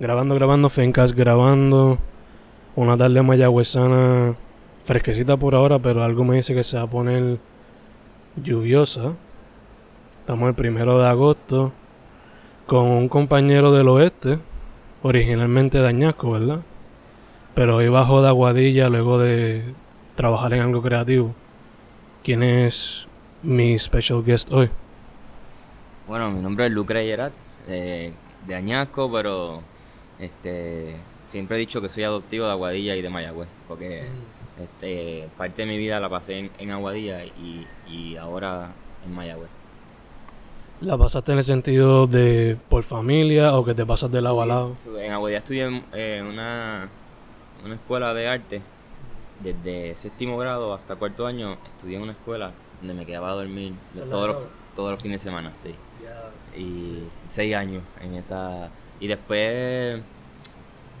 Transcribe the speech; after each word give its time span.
Grabando, 0.00 0.36
grabando, 0.36 0.68
Fencas 0.68 1.12
grabando. 1.12 1.98
Una 2.76 2.96
tarde 2.96 3.20
mayagüezana 3.20 4.36
fresquecita 4.78 5.36
por 5.36 5.56
ahora, 5.56 5.80
pero 5.80 6.04
algo 6.04 6.24
me 6.24 6.36
dice 6.36 6.54
que 6.54 6.62
se 6.62 6.76
va 6.76 6.84
a 6.84 6.86
poner 6.86 7.40
lluviosa. 8.36 9.14
Estamos 10.20 10.50
el 10.50 10.54
primero 10.54 11.00
de 11.00 11.08
agosto 11.08 11.72
con 12.68 12.86
un 12.86 13.08
compañero 13.08 13.72
del 13.72 13.88
oeste, 13.88 14.38
originalmente 15.02 15.80
de 15.80 15.88
Añasco, 15.88 16.30
¿verdad? 16.30 16.60
Pero 17.56 17.78
hoy 17.78 17.88
bajo 17.88 18.22
de 18.22 18.28
Aguadilla 18.28 18.88
luego 18.88 19.18
de 19.18 19.74
trabajar 20.14 20.54
en 20.54 20.60
algo 20.60 20.80
creativo. 20.80 21.34
¿Quién 22.22 22.44
es 22.44 23.08
mi 23.42 23.76
special 23.76 24.22
guest 24.22 24.52
hoy? 24.52 24.70
Bueno, 26.06 26.30
mi 26.30 26.40
nombre 26.40 26.66
es 26.66 26.70
Lucre 26.70 27.02
de, 27.66 28.12
de 28.46 28.54
Añasco, 28.54 29.10
pero 29.10 29.60
este 30.18 30.96
siempre 31.26 31.56
he 31.56 31.60
dicho 31.60 31.80
que 31.80 31.88
soy 31.88 32.04
adoptivo 32.04 32.46
de 32.46 32.52
Aguadilla 32.52 32.96
y 32.96 33.02
de 33.02 33.10
Mayagüez, 33.10 33.48
porque 33.66 34.06
este, 34.60 35.28
parte 35.36 35.62
de 35.62 35.68
mi 35.68 35.78
vida 35.78 36.00
la 36.00 36.08
pasé 36.08 36.38
en, 36.38 36.50
en 36.58 36.70
Aguadilla 36.70 37.24
y, 37.24 37.66
y 37.88 38.16
ahora 38.16 38.72
en 39.04 39.14
Mayagüez. 39.14 39.50
¿La 40.80 40.96
pasaste 40.96 41.32
en 41.32 41.38
el 41.38 41.44
sentido 41.44 42.06
de 42.06 42.56
por 42.68 42.84
familia 42.84 43.56
o 43.56 43.64
que 43.64 43.74
te 43.74 43.84
pasas 43.84 44.12
de 44.12 44.22
lado 44.22 44.40
a 44.40 44.46
lado? 44.46 44.76
En 44.98 45.12
Aguadilla 45.12 45.38
estudié 45.38 45.64
en 45.64 45.84
eh, 45.92 46.24
una, 46.26 46.88
una 47.64 47.74
escuela 47.74 48.14
de 48.14 48.28
arte. 48.28 48.62
Desde 49.40 49.94
séptimo 49.94 50.36
grado 50.36 50.74
hasta 50.74 50.96
cuarto 50.96 51.26
año 51.26 51.58
estudié 51.68 51.96
en 51.96 52.02
una 52.02 52.12
escuela 52.12 52.52
donde 52.80 52.94
me 52.94 53.06
quedaba 53.06 53.30
a 53.30 53.34
dormir 53.34 53.72
todos 54.10 54.28
los, 54.28 54.36
todos 54.74 54.90
los 54.92 55.02
fines 55.02 55.20
de 55.20 55.30
semana, 55.30 55.52
sí. 55.56 55.74
Y 56.56 57.04
seis 57.28 57.54
años 57.54 57.82
en 58.00 58.14
esa... 58.14 58.70
Y 59.00 59.06
después, 59.06 60.00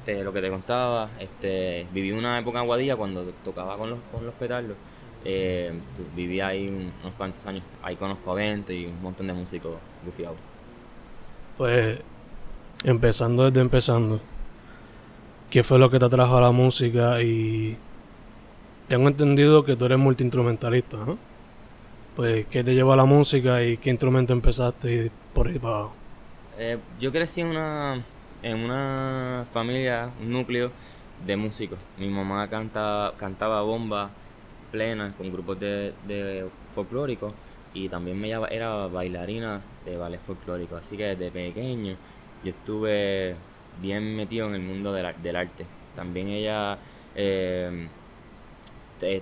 este, 0.08 0.24
lo 0.24 0.32
que 0.32 0.40
te 0.40 0.50
contaba, 0.50 1.10
este, 1.18 1.86
viví 1.92 2.12
una 2.12 2.38
época 2.38 2.58
en 2.58 2.64
Aguadilla 2.64 2.96
cuando 2.96 3.24
tocaba 3.44 3.76
con 3.76 3.90
los, 3.90 3.98
con 4.12 4.24
los 4.24 4.34
petardos. 4.34 4.76
Eh, 5.24 5.72
viví 6.14 6.40
ahí 6.40 6.68
un- 6.68 6.92
unos 7.02 7.14
cuantos 7.16 7.44
años. 7.46 7.64
Ahí 7.82 7.96
conozco 7.96 8.32
a 8.32 8.34
Vento 8.36 8.72
y 8.72 8.86
un 8.86 9.00
montón 9.02 9.26
de 9.26 9.34
músicos 9.34 9.74
gufiados. 10.04 10.38
Pues 11.56 12.00
empezando 12.84 13.44
desde 13.50 13.60
empezando. 13.62 14.20
¿Qué 15.50 15.62
fue 15.62 15.78
lo 15.78 15.90
que 15.90 15.98
te 15.98 16.04
atrajo 16.04 16.36
a 16.38 16.40
la 16.42 16.50
música? 16.52 17.22
Y 17.22 17.78
tengo 18.88 19.08
entendido 19.08 19.64
que 19.64 19.76
tú 19.76 19.84
eres 19.86 19.98
multiinstrumentalista, 19.98 20.98
¿no? 21.04 21.18
Pues, 22.16 22.46
¿qué 22.48 22.64
te 22.64 22.74
llevó 22.74 22.92
a 22.92 22.96
la 22.96 23.04
música 23.06 23.62
y 23.64 23.78
qué 23.78 23.90
instrumento 23.90 24.32
empezaste 24.32 25.06
y 25.06 25.10
por 25.34 25.48
ahí 25.48 25.58
para 25.58 25.74
abajo? 25.76 25.94
Eh, 26.58 26.78
yo 26.98 27.12
crecí 27.12 27.40
en 27.40 27.48
una, 27.48 28.04
en 28.42 28.58
una 28.58 29.46
familia, 29.50 30.10
un 30.20 30.32
núcleo 30.32 30.70
de 31.26 31.36
músicos. 31.36 31.78
Mi 31.98 32.08
mamá 32.08 32.48
canta, 32.48 33.12
cantaba 33.16 33.62
bomba 33.62 34.10
plena 34.70 35.14
con 35.16 35.30
grupos 35.32 35.58
de, 35.60 35.92
de 36.06 36.48
folclóricos 36.74 37.32
y 37.74 37.88
también 37.88 38.20
me 38.20 38.30
era 38.30 38.86
bailarina 38.86 39.60
de 39.84 39.96
ballet 39.96 40.20
folclórico. 40.20 40.76
Así 40.76 40.96
que 40.96 41.04
desde 41.16 41.30
pequeño 41.30 41.96
yo 42.44 42.50
estuve 42.50 43.34
bien 43.80 44.16
metido 44.16 44.46
en 44.48 44.54
el 44.54 44.62
mundo 44.62 44.92
del, 44.92 45.14
del 45.22 45.36
arte. 45.36 45.66
También 45.96 46.28
ella 46.28 46.78
eh, 47.14 47.88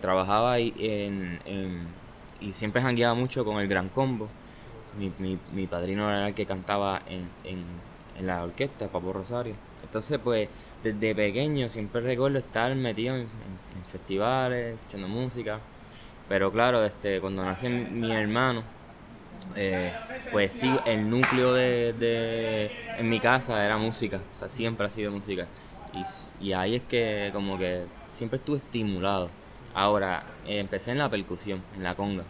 trabajaba 0.00 0.52
ahí 0.52 0.74
en, 0.78 1.40
en- 1.44 1.86
y 2.40 2.52
siempre 2.52 2.82
jangueaba 2.82 3.14
mucho 3.14 3.44
con 3.44 3.58
el 3.60 3.68
Gran 3.68 3.88
Combo. 3.88 4.28
Mi, 4.98 5.10
mi, 5.18 5.38
mi 5.52 5.66
padrino 5.66 6.10
era 6.10 6.28
el 6.28 6.34
que 6.34 6.46
cantaba 6.46 7.02
en, 7.08 7.28
en 8.18 8.26
la 8.26 8.42
orquesta, 8.44 8.88
Papo 8.88 9.12
Rosario. 9.12 9.54
Entonces, 9.82 10.18
pues, 10.22 10.48
desde 10.82 11.14
pequeño 11.14 11.68
siempre 11.68 12.00
recuerdo 12.00 12.38
estar 12.38 12.74
metido 12.74 13.16
en, 13.16 13.28
festivales, 13.92 14.74
escuchando 14.74 15.08
música. 15.08 15.60
Pero 16.28 16.52
claro, 16.52 16.84
este, 16.84 17.20
cuando 17.20 17.44
nace 17.44 17.68
mi, 17.68 18.12
hermano, 18.12 18.62
eh, 19.56 19.92
pues 20.30 20.52
sí, 20.52 20.80
el 20.84 21.08
núcleo 21.08 21.54
de, 21.54 21.92
de- 21.94 22.70
en 22.98 23.08
mi 23.08 23.20
casa 23.20 23.64
era 23.64 23.78
música, 23.78 24.20
o 24.34 24.38
sea, 24.38 24.48
siempre 24.48 24.86
ha 24.86 24.90
sido 24.90 25.10
música. 25.12 25.46
Y, 25.94 26.04
y 26.48 26.52
ahí 26.52 26.76
es 26.76 26.82
que 26.82 27.30
como 27.32 27.58
que 27.58 27.84
siempre 28.10 28.38
estuve 28.38 28.58
estimulado. 28.58 29.30
Ahora, 29.74 30.24
eh, 30.46 30.58
empecé 30.58 30.92
en 30.92 30.98
la 30.98 31.10
percusión, 31.10 31.62
en 31.76 31.82
la 31.84 31.94
conga. 31.94 32.24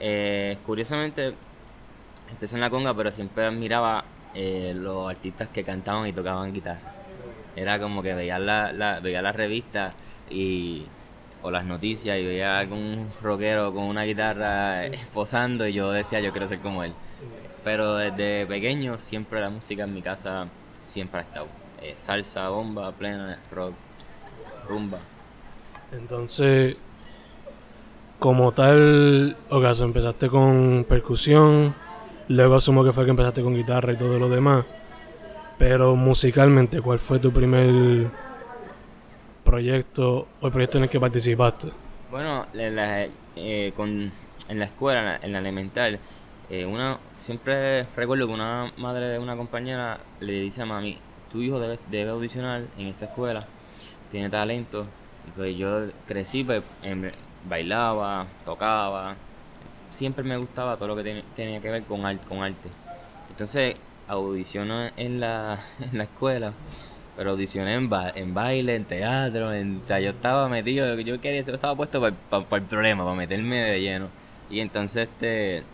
Eh, 0.00 0.58
curiosamente, 0.66 1.34
empecé 2.30 2.56
en 2.56 2.60
la 2.60 2.70
conga, 2.70 2.94
pero 2.94 3.10
siempre 3.12 3.44
admiraba 3.44 4.04
eh, 4.34 4.72
los 4.74 5.08
artistas 5.08 5.48
que 5.48 5.64
cantaban 5.64 6.06
y 6.06 6.12
tocaban 6.12 6.52
guitarra. 6.52 6.94
Era 7.54 7.78
como 7.78 8.02
que 8.02 8.14
veía 8.14 8.38
la, 8.38 8.72
la, 8.72 9.00
veía 9.00 9.22
las 9.22 9.34
revistas 9.34 9.94
y, 10.30 10.84
o 11.42 11.50
las 11.50 11.64
noticias 11.64 12.18
y 12.18 12.24
veía 12.24 12.58
algún 12.58 13.08
rockero 13.22 13.72
con 13.72 13.84
una 13.84 14.02
guitarra 14.04 14.86
eh, 14.86 14.98
posando 15.14 15.66
y 15.66 15.72
yo 15.72 15.90
decía, 15.90 16.20
yo 16.20 16.32
quiero 16.32 16.48
ser 16.48 16.60
como 16.60 16.84
él. 16.84 16.92
Pero 17.64 17.96
desde 17.96 18.46
pequeño 18.46 18.98
siempre 18.98 19.40
la 19.40 19.50
música 19.50 19.84
en 19.84 19.94
mi 19.94 20.02
casa 20.02 20.48
siempre 20.80 21.20
ha 21.20 21.22
estado. 21.22 21.46
Eh, 21.82 21.94
salsa, 21.96 22.48
bomba, 22.48 22.92
plena, 22.92 23.38
rock, 23.50 23.74
rumba. 24.68 24.98
Entonces, 25.92 26.76
como 28.18 28.52
tal, 28.52 29.36
ocaso, 29.50 29.84
empezaste 29.84 30.28
con 30.28 30.84
percusión, 30.88 31.74
luego 32.28 32.56
asumo 32.56 32.84
que 32.84 32.92
fue 32.92 33.04
que 33.04 33.10
empezaste 33.10 33.42
con 33.42 33.54
guitarra 33.54 33.92
y 33.92 33.96
todo 33.96 34.18
lo 34.18 34.28
demás. 34.28 34.64
Pero 35.58 35.96
musicalmente, 35.96 36.80
¿cuál 36.80 36.98
fue 36.98 37.18
tu 37.18 37.32
primer 37.32 38.10
proyecto 39.44 40.26
o 40.40 40.46
el 40.46 40.52
proyecto 40.52 40.78
en 40.78 40.84
el 40.84 40.90
que 40.90 41.00
participaste? 41.00 41.68
Bueno, 42.10 42.46
en 42.52 42.76
la, 42.76 43.06
eh, 43.36 43.72
con, 43.74 44.12
en 44.48 44.58
la 44.58 44.64
escuela, 44.66 45.00
en 45.00 45.06
la, 45.06 45.16
en 45.16 45.36
elemental, 45.36 45.98
eh, 46.50 46.64
una, 46.64 46.98
siempre 47.12 47.84
recuerdo 47.96 48.26
que 48.26 48.32
una 48.32 48.72
madre 48.76 49.08
de 49.08 49.18
una 49.18 49.36
compañera 49.36 49.98
le 50.20 50.32
dice 50.40 50.62
a 50.62 50.66
mami, 50.66 50.98
tu 51.30 51.42
hijo 51.42 51.58
debe, 51.58 51.78
debe 51.90 52.10
audicionar 52.10 52.62
en 52.78 52.86
esta 52.86 53.06
escuela, 53.06 53.46
tiene 54.10 54.30
talento. 54.30 54.86
Y 55.26 55.30
pues 55.32 55.56
yo 55.56 55.88
crecí, 56.06 56.44
pues, 56.44 56.62
em, 56.82 57.10
bailaba, 57.48 58.26
tocaba, 58.44 59.16
siempre 59.96 60.22
me 60.24 60.36
gustaba 60.36 60.76
todo 60.76 60.88
lo 60.88 60.96
que 60.96 61.02
ten- 61.02 61.24
tenía 61.34 61.60
que 61.60 61.70
ver 61.70 61.84
con, 61.84 62.04
ar- 62.06 62.20
con 62.20 62.42
arte. 62.42 62.68
Entonces 63.30 63.76
audiciono 64.08 64.90
en 64.96 65.20
la, 65.20 65.58
en 65.80 65.98
la 65.98 66.04
escuela, 66.04 66.52
pero 67.16 67.30
audicioné 67.30 67.74
en, 67.74 67.88
ba- 67.88 68.10
en 68.14 68.34
baile, 68.34 68.76
en 68.76 68.84
teatro, 68.84 69.52
en, 69.52 69.80
o 69.82 69.84
sea, 69.84 69.98
yo 70.00 70.10
estaba 70.10 70.48
metido, 70.48 70.94
yo 71.00 71.20
quería, 71.20 71.42
yo 71.42 71.54
estaba 71.54 71.74
puesto 71.74 72.00
para 72.00 72.14
el 72.56 72.62
problema, 72.64 73.04
para 73.04 73.16
meterme 73.16 73.56
de 73.56 73.80
lleno. 73.80 74.08
Y 74.50 74.60
entonces 74.60 75.08
este 75.08 75.64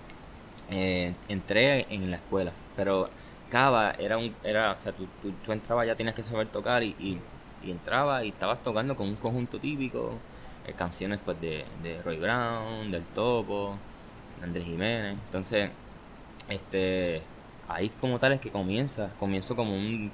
eh, 0.70 1.14
entré 1.28 1.86
en 1.90 2.10
la 2.10 2.16
escuela, 2.16 2.52
pero 2.76 3.10
Cava 3.50 3.90
era 3.98 4.16
un, 4.18 4.34
era, 4.44 4.72
o 4.72 4.80
sea, 4.80 4.92
tú, 4.92 5.06
tú, 5.20 5.32
tú 5.44 5.52
entrabas 5.52 5.86
ya 5.86 5.94
tienes 5.96 6.14
que 6.14 6.22
saber 6.22 6.46
tocar 6.48 6.82
y, 6.82 6.94
y, 6.98 7.18
y 7.64 7.70
entrabas 7.70 8.24
y 8.24 8.28
estabas 8.28 8.62
tocando 8.62 8.96
con 8.96 9.08
un 9.08 9.16
conjunto 9.16 9.58
típico, 9.58 10.14
eh, 10.66 10.72
canciones 10.74 11.18
pues 11.24 11.38
de, 11.40 11.64
de 11.82 12.00
Roy 12.02 12.16
Brown, 12.16 12.90
del 12.90 13.02
Topo, 13.14 13.76
Andrés 14.42 14.64
Jiménez, 14.64 15.16
entonces 15.26 15.70
este 16.48 17.22
ahí 17.68 17.88
como 18.00 18.18
tal 18.18 18.32
es 18.32 18.40
que 18.40 18.50
comienza, 18.50 19.10
comienzo 19.18 19.56
como 19.56 19.74
un 19.74 20.10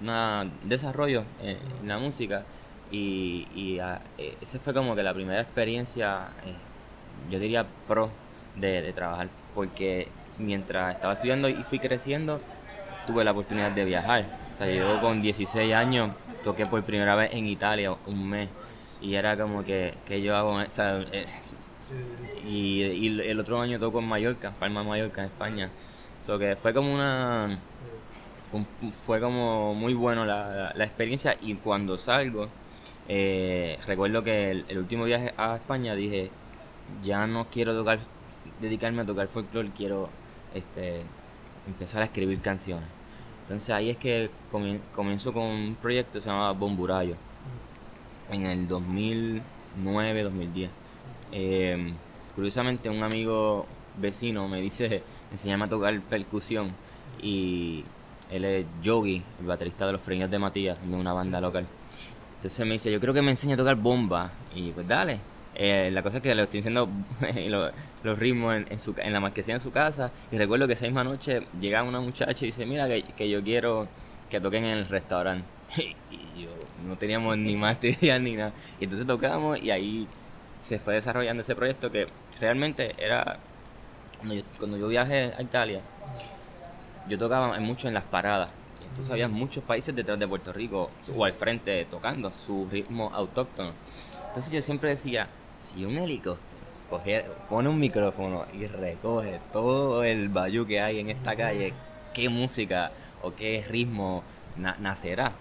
una 0.00 0.50
desarrollo 0.64 1.24
en, 1.42 1.58
en 1.80 1.88
la 1.88 1.98
música. 1.98 2.44
Y, 2.90 3.48
y 3.54 3.78
ah, 3.80 4.00
eh, 4.18 4.36
esa 4.40 4.58
fue 4.60 4.72
como 4.72 4.94
que 4.94 5.02
la 5.02 5.12
primera 5.14 5.40
experiencia, 5.40 6.28
eh, 6.44 6.54
yo 7.30 7.38
diría 7.38 7.66
pro 7.88 8.10
de, 8.54 8.82
de 8.82 8.92
trabajar, 8.92 9.28
porque 9.54 10.08
mientras 10.38 10.94
estaba 10.94 11.14
estudiando 11.14 11.48
y 11.48 11.54
fui 11.64 11.78
creciendo, 11.78 12.40
tuve 13.06 13.24
la 13.24 13.32
oportunidad 13.32 13.72
de 13.72 13.84
viajar. 13.84 14.26
O 14.54 14.58
sea, 14.58 14.70
yo 14.72 15.00
con 15.00 15.20
16 15.20 15.74
años 15.74 16.12
toqué 16.44 16.66
por 16.66 16.82
primera 16.84 17.14
vez 17.16 17.32
en 17.32 17.46
Italia 17.46 17.94
un 18.06 18.28
mes. 18.28 18.48
Y 19.00 19.14
era 19.14 19.36
como 19.36 19.64
que, 19.64 19.94
que 20.06 20.22
yo 20.22 20.36
hago, 20.36 20.54
o 20.54 20.66
sea, 20.72 21.04
y, 22.46 22.82
y 22.82 23.20
el 23.20 23.40
otro 23.40 23.60
año 23.60 23.78
toco 23.78 23.98
en 24.00 24.06
Mallorca, 24.06 24.52
Palma 24.58 24.82
Mallorca, 24.82 25.22
en 25.22 25.26
España. 25.28 25.70
So 26.24 26.38
que 26.38 26.56
fue 26.56 26.74
como 26.74 26.92
una 26.92 27.58
fue, 28.92 29.20
como 29.20 29.74
muy 29.74 29.94
bueno 29.94 30.24
la, 30.24 30.72
la, 30.74 30.84
experiencia 30.84 31.36
y 31.40 31.54
cuando 31.54 31.96
salgo, 31.96 32.48
eh, 33.08 33.78
recuerdo 33.86 34.22
que 34.22 34.50
el, 34.50 34.78
último 34.78 35.04
viaje 35.04 35.34
a 35.36 35.56
España 35.56 35.94
dije, 35.94 36.30
ya 37.02 37.26
no 37.26 37.48
quiero 37.50 37.74
tocar, 37.74 37.98
dedicarme 38.60 39.02
a 39.02 39.06
tocar 39.06 39.28
folclore, 39.28 39.70
quiero 39.76 40.08
este, 40.54 41.02
empezar 41.66 42.02
a 42.02 42.06
escribir 42.06 42.40
canciones. 42.40 42.88
Entonces 43.42 43.70
ahí 43.70 43.90
es 43.90 43.96
que 43.96 44.30
comienzo 44.94 45.32
con 45.32 45.44
un 45.44 45.76
proyecto 45.76 46.14
que 46.14 46.20
se 46.20 46.28
llamaba 46.28 46.52
Bomburayo 46.52 47.16
en 48.30 48.46
el 48.46 48.66
2009, 48.66 50.22
2010. 51.36 51.72
Em, 51.72 51.94
curiosamente 52.34 52.88
un 52.88 53.02
amigo 53.02 53.66
vecino 53.98 54.48
me 54.48 54.60
dice, 54.60 55.02
enseñame 55.30 55.64
a 55.64 55.68
tocar 55.68 56.00
percusión 56.02 56.72
y 57.22 57.84
él 58.30 58.44
es 58.44 58.66
Yogi, 58.82 59.22
el 59.40 59.46
baterista 59.46 59.86
de 59.86 59.92
los 59.92 60.02
Freños 60.02 60.30
de 60.30 60.38
Matías, 60.38 60.78
de 60.82 60.94
una 60.94 61.12
banda 61.12 61.40
local. 61.40 61.66
Entonces 62.36 62.66
me 62.66 62.74
dice, 62.74 62.90
yo 62.90 63.00
creo 63.00 63.14
que 63.14 63.22
me 63.22 63.30
enseña 63.30 63.54
a 63.54 63.56
tocar 63.56 63.76
bomba. 63.76 64.30
Y 64.54 64.70
pues 64.72 64.86
dale. 64.86 65.20
Eh, 65.54 65.90
la 65.90 66.02
cosa 66.02 66.18
es 66.18 66.22
que 66.22 66.34
le 66.34 66.42
estoy 66.42 66.58
diciendo 66.58 66.88
los, 68.04 68.18
ritmos 68.18 68.62
en, 68.68 68.78
su, 68.78 68.94
en 68.98 69.12
la 69.12 69.20
marquesina 69.20 69.54
en 69.54 69.60
su 69.60 69.70
casa. 69.70 70.10
Y 70.30 70.38
recuerdo 70.38 70.66
que 70.66 70.74
esa 70.74 70.84
misma 70.84 71.04
noche 71.04 71.46
llega 71.60 71.82
una 71.82 72.00
muchacha 72.00 72.44
y 72.44 72.46
dice, 72.46 72.66
mira 72.66 72.88
que, 72.88 73.28
yo 73.28 73.42
quiero 73.42 73.88
que 74.28 74.40
toquen 74.40 74.64
en 74.64 74.78
el 74.78 74.88
restaurante. 74.88 75.46
y 75.76 76.42
yo 76.42 76.50
no 76.86 76.96
teníamos 76.96 77.38
ni 77.38 77.56
más 77.56 77.82
ideas 77.82 78.20
ni 78.20 78.34
nada. 78.34 78.52
Y 78.80 78.84
entonces 78.84 79.06
tocamos 79.06 79.60
y 79.62 79.70
ahí 79.70 80.06
se 80.60 80.78
fue 80.78 80.94
desarrollando 80.94 81.42
ese 81.42 81.54
proyecto 81.54 81.90
que 81.90 82.08
realmente 82.40 82.94
era... 82.98 83.38
Cuando 84.58 84.76
yo, 84.76 84.88
viajé 84.88 85.34
a 85.36 85.42
Italia, 85.42 85.80
yo 87.08 87.18
tocaba 87.18 87.58
mucho 87.60 87.86
en 87.88 87.94
las 87.94 88.04
paradas. 88.04 88.48
Entonces 88.80 89.10
había 89.10 89.28
muchos 89.28 89.62
países 89.62 89.94
detrás 89.94 90.18
de 90.18 90.26
Puerto 90.26 90.52
Rico 90.52 90.90
o 91.14 91.24
al 91.24 91.34
frente 91.34 91.84
tocando 91.84 92.32
su 92.32 92.66
ritmo 92.70 93.10
autóctono. 93.12 93.72
Entonces 94.28 94.50
yo 94.50 94.62
siempre 94.62 94.88
decía, 94.90 95.28
si 95.54 95.84
un 95.84 95.98
helicóptero 95.98 97.36
pone 97.48 97.68
un 97.68 97.78
micrófono 97.78 98.46
y 98.54 98.66
recoge 98.66 99.40
todo 99.52 100.02
el 100.02 100.28
bayou 100.28 100.66
que 100.66 100.80
hay 100.80 101.00
en 101.00 101.10
esta 101.10 101.36
calle, 101.36 101.74
¿qué 102.14 102.28
música 102.28 102.90
o 103.22 103.34
qué 103.34 103.64
ritmo 103.68 104.22
nacerá? 104.56 105.32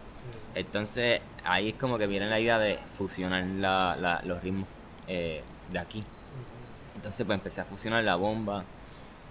Entonces 0.54 1.22
ahí 1.46 1.70
es 1.70 1.76
como 1.76 1.98
que 1.98 2.08
viene 2.08 2.30
la 2.30 2.40
idea 2.40 2.60
de 2.60 2.78
fusionar 2.98 3.46
los 4.26 4.44
ritmos 4.44 4.68
eh, 5.08 5.44
de 5.72 5.80
aquí. 5.80 6.04
Entonces 6.96 7.26
pues 7.26 7.38
empecé 7.38 7.62
a 7.62 7.66
fusionar 7.66 8.04
la 8.04 8.16
bomba 8.16 8.64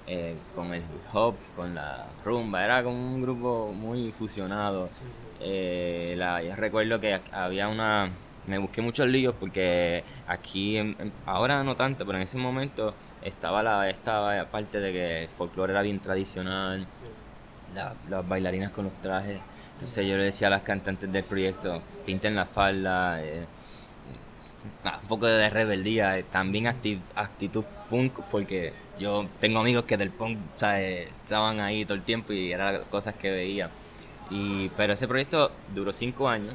eh, 0.07 0.37
con 0.55 0.73
el 0.75 0.83
hip 0.83 1.15
hop, 1.15 1.35
con 1.57 1.75
la 1.75 2.07
rumba, 2.25 2.65
era 2.65 2.83
como 2.83 2.97
un 2.97 3.23
grupo 3.23 3.73
muy 3.73 4.13
fusionado. 4.13 4.91
Eh, 5.41 6.17
yo 6.47 6.57
recuerdo 6.57 7.01
que 7.01 7.21
había 7.33 7.69
una 7.69 8.11
me 8.47 8.59
busqué 8.59 8.83
muchos 8.83 9.07
líos 9.09 9.35
porque 9.39 10.05
aquí, 10.27 10.79
ahora 11.27 11.63
no 11.63 11.77
tanto, 11.77 12.05
pero 12.05 12.19
en 12.19 12.25
ese 12.25 12.37
momento 12.37 12.95
estaba 13.23 13.63
la 13.63 13.89
esta 13.89 14.47
parte 14.51 14.81
de 14.81 14.93
que 14.93 15.23
el 15.23 15.29
folclore 15.29 15.73
era 15.73 15.83
bien 15.83 15.99
tradicional, 16.01 16.87
las 18.09 18.29
bailarinas 18.29 18.71
con 18.71 18.85
los 18.85 18.95
trajes. 19.01 19.41
Entonces 19.73 20.07
yo 20.07 20.17
le 20.17 20.25
decía 20.25 20.49
a 20.49 20.51
las 20.51 20.63
cantantes 20.63 21.11
del 21.11 21.25
proyecto, 21.25 21.83
pinten 22.07 22.37
la 22.37 22.47
falda, 22.47 23.23
eh, 23.23 23.47
un 24.85 25.09
poco 25.09 25.27
de 25.27 25.51
rebeldía, 25.51 26.19
eh, 26.19 26.25
también 26.25 26.67
actitud, 26.67 27.65
punk, 27.91 28.21
porque 28.31 28.73
yo 28.99 29.27
tengo 29.41 29.61
amigos 29.61 29.85
que 29.85 29.97
del 29.97 30.11
punk 30.11 30.39
estaban 30.55 31.61
ahí 31.61 31.85
todo 31.85 31.95
el 31.95 32.03
tiempo 32.03 32.33
y 32.33 32.53
eran 32.53 32.85
cosas 32.91 33.15
que 33.15 33.31
veía. 33.31 33.71
Y, 34.31 34.71
pero 34.71 34.95
ese 34.95 35.07
proyecto 35.07 35.53
duró 35.75 35.93
cinco 35.93 36.29
años 36.29 36.55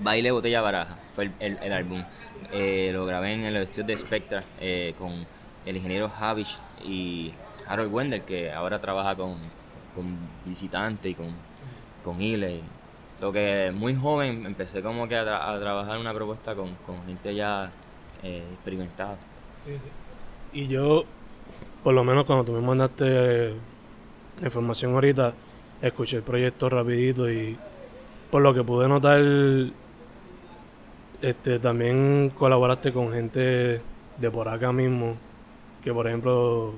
Baile 0.00 0.30
Botella 0.30 0.60
Baraja 0.60 0.96
fue 1.14 1.30
el, 1.40 1.72
álbum. 1.72 2.04
Eh, 2.52 2.90
lo 2.92 3.04
grabé 3.04 3.32
en 3.32 3.44
el 3.44 3.56
estudio 3.56 3.84
de 3.86 3.96
Spectra 3.96 4.44
eh, 4.60 4.94
con 4.96 5.26
el 5.66 5.76
ingeniero 5.76 6.08
Javish 6.08 6.58
y 6.84 7.32
Harold 7.66 7.92
Wendell, 7.92 8.22
que 8.22 8.52
ahora 8.52 8.80
trabaja 8.80 9.16
con, 9.16 9.36
con 9.94 10.16
Visitante 10.44 11.08
y 11.10 11.14
con, 11.14 11.34
con 12.04 12.22
Ile. 12.22 12.60
Lo 13.20 13.32
que 13.32 13.72
muy 13.74 13.94
joven 13.96 14.46
empecé 14.46 14.82
como 14.82 15.08
que 15.08 15.16
a, 15.16 15.24
trabajar 15.60 15.98
una 15.98 16.14
propuesta 16.14 16.54
con, 16.54 16.76
gente 17.06 17.34
ya 17.34 17.70
eh, 18.22 18.44
experimentada. 18.52 19.16
Sí, 19.64 19.78
sí. 19.78 19.88
Y 20.52 20.68
yo, 20.68 21.04
por 21.82 21.94
lo 21.94 22.04
menos 22.04 22.24
cuando 22.24 22.44
tú 22.44 22.52
me 22.52 22.60
mandaste 22.60 23.54
la 24.40 24.44
información 24.44 24.94
ahorita, 24.94 25.34
escuché 25.82 26.18
el 26.18 26.22
proyecto 26.22 26.68
rapidito 26.68 27.30
y 27.30 27.58
por 28.30 28.42
lo 28.42 28.54
que 28.54 28.62
pude 28.62 28.88
notar 28.88 29.20
este, 31.20 31.58
también 31.58 32.32
colaboraste 32.36 32.92
con 32.92 33.12
gente 33.12 33.80
de 34.16 34.30
por 34.30 34.48
acá 34.48 34.72
mismo, 34.72 35.16
que 35.82 35.92
por 35.92 36.06
ejemplo, 36.06 36.74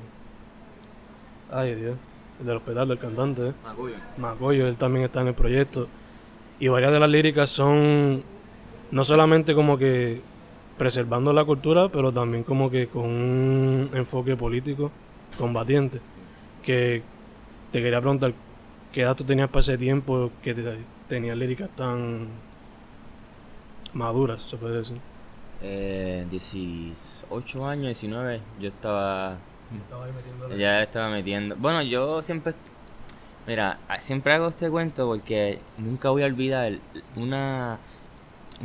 ay 1.50 1.74
Dios, 1.74 1.96
el 2.40 2.46
del 2.46 2.56
hospital 2.56 2.88
del 2.88 2.98
cantante, 2.98 3.52
Macoyo. 3.62 3.94
Macoyo, 4.16 4.66
él 4.66 4.76
también 4.76 5.04
está 5.04 5.20
en 5.20 5.28
el 5.28 5.34
proyecto. 5.34 5.88
Y 6.60 6.68
varias 6.68 6.92
de 6.92 7.00
las 7.00 7.10
líricas 7.10 7.50
son 7.50 8.22
no 8.90 9.04
solamente 9.04 9.54
como 9.54 9.78
que 9.78 10.20
preservando 10.78 11.32
la 11.32 11.44
cultura, 11.44 11.88
pero 11.88 12.12
también 12.12 12.44
como 12.44 12.70
que 12.70 12.86
con 12.86 13.04
un 13.04 13.90
enfoque 13.94 14.36
político 14.36 14.92
combatiente. 15.38 16.00
Que 16.62 17.02
te 17.72 17.82
quería 17.82 18.00
preguntar, 18.00 18.34
¿qué 18.92 19.02
edad 19.02 19.16
tú 19.16 19.24
tenías 19.24 19.48
para 19.48 19.60
ese 19.60 19.78
tiempo 19.78 20.30
que 20.42 20.54
tenías 21.08 21.36
líricas 21.36 21.70
tan 21.76 22.28
maduras, 23.92 24.42
se 24.42 24.56
puede 24.56 24.78
decir. 24.78 24.98
Eh, 25.62 26.26
18 26.30 27.66
años, 27.66 27.86
19, 27.86 28.40
yo 28.60 28.68
estaba... 28.68 29.36
estaba 29.76 30.56
ya 30.56 30.82
estaba 30.82 31.10
metiendo. 31.10 31.56
Bueno, 31.56 31.82
yo 31.82 32.22
siempre... 32.22 32.54
Mira, 33.50 33.80
siempre 33.98 34.32
hago 34.32 34.46
este 34.46 34.70
cuento 34.70 35.08
porque 35.08 35.58
nunca 35.76 36.10
voy 36.10 36.22
a 36.22 36.26
olvidar 36.26 36.72
una... 37.16 37.80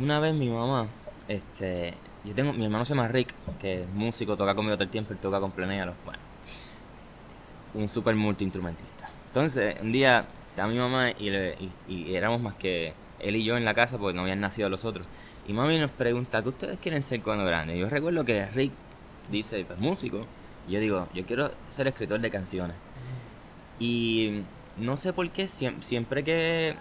Una 0.00 0.20
vez 0.20 0.32
mi 0.32 0.48
mamá, 0.48 0.86
este... 1.26 1.94
Yo 2.24 2.36
tengo... 2.36 2.52
Mi 2.52 2.66
hermano 2.66 2.84
se 2.84 2.94
llama 2.94 3.08
Rick, 3.08 3.34
que 3.60 3.82
es 3.82 3.88
músico, 3.88 4.36
toca 4.36 4.54
conmigo 4.54 4.76
todo 4.76 4.84
el 4.84 4.90
tiempo, 4.90 5.12
él 5.12 5.18
toca 5.18 5.40
con 5.40 5.50
Planealo. 5.50 5.94
Bueno. 6.04 6.20
Un 7.74 7.88
super 7.88 8.14
multiinstrumentista. 8.14 9.10
Entonces, 9.26 9.74
un 9.82 9.90
día 9.90 10.24
estaba 10.50 10.70
mi 10.70 10.78
mamá 10.78 11.10
y, 11.10 11.32
y 11.88 12.14
éramos 12.14 12.40
más 12.40 12.54
que 12.54 12.94
él 13.18 13.34
y 13.34 13.42
yo 13.42 13.56
en 13.56 13.64
la 13.64 13.74
casa 13.74 13.98
porque 13.98 14.14
no 14.14 14.22
habían 14.22 14.38
nacido 14.38 14.68
los 14.68 14.84
otros. 14.84 15.04
Y 15.48 15.52
mami 15.52 15.78
nos 15.78 15.90
pregunta, 15.90 16.44
¿qué 16.44 16.48
ustedes 16.48 16.78
quieren 16.78 17.02
ser 17.02 17.22
cuando 17.22 17.44
grandes? 17.44 17.76
Yo 17.76 17.90
recuerdo 17.90 18.24
que 18.24 18.46
Rick 18.50 18.70
dice, 19.32 19.64
pues 19.64 19.80
músico. 19.80 20.28
Y 20.68 20.74
yo 20.74 20.78
digo, 20.78 21.08
yo 21.12 21.26
quiero 21.26 21.50
ser 21.70 21.88
escritor 21.88 22.20
de 22.20 22.30
canciones. 22.30 22.76
Y 23.80 24.44
no 24.78 24.96
sé 24.96 25.12
por 25.12 25.28
qué, 25.30 25.48
siempre 25.48 26.24
que, 26.24 26.76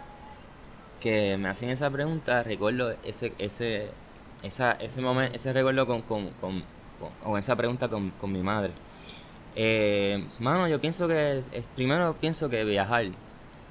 que 0.99 1.37
me 1.37 1.49
hacen 1.49 1.69
esa 1.69 1.89
pregunta, 1.89 2.43
recuerdo 2.43 2.95
ese, 3.03 3.33
ese, 3.37 3.89
esa, 4.43 4.73
ese 4.73 5.01
momento, 5.01 5.35
ese 5.35 5.53
recuerdo 5.53 5.87
con, 5.87 6.01
con, 6.01 6.31
con, 6.39 7.37
esa 7.37 7.55
pregunta 7.55 7.87
con, 7.87 8.11
con 8.11 8.31
mi 8.31 8.41
madre. 8.41 8.71
Eh, 9.55 10.25
mano, 10.39 10.67
yo 10.67 10.81
pienso 10.81 11.07
que, 11.07 11.43
primero 11.75 12.15
pienso 12.19 12.49
que 12.49 12.63
viajar 12.65 13.05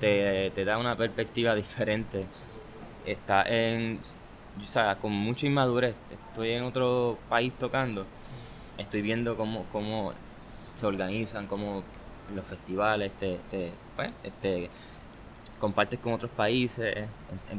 te, 0.01 0.51
te 0.55 0.65
da 0.65 0.79
una 0.79 0.97
perspectiva 0.97 1.55
diferente 1.55 2.27
está 3.07 3.43
en, 3.43 4.01
o 4.59 4.63
sea, 4.65 4.97
con 4.97 5.13
mucha 5.13 5.47
inmadurez. 5.47 5.95
Estoy 6.11 6.53
en 6.53 6.65
otro 6.65 7.19
país 7.29 7.53
tocando, 7.59 8.07
estoy 8.79 9.03
viendo 9.03 9.37
cómo, 9.37 9.67
cómo 9.73 10.13
se 10.75 10.87
organizan, 10.87 11.47
cómo 11.47 11.83
los 12.35 12.45
festivales, 12.47 13.13
este, 13.13 13.35
este, 13.35 13.73
pues, 13.97 14.11
este, 14.23 14.71
compartes 15.59 15.99
con 15.99 16.13
otros 16.13 16.31
países, 16.31 17.07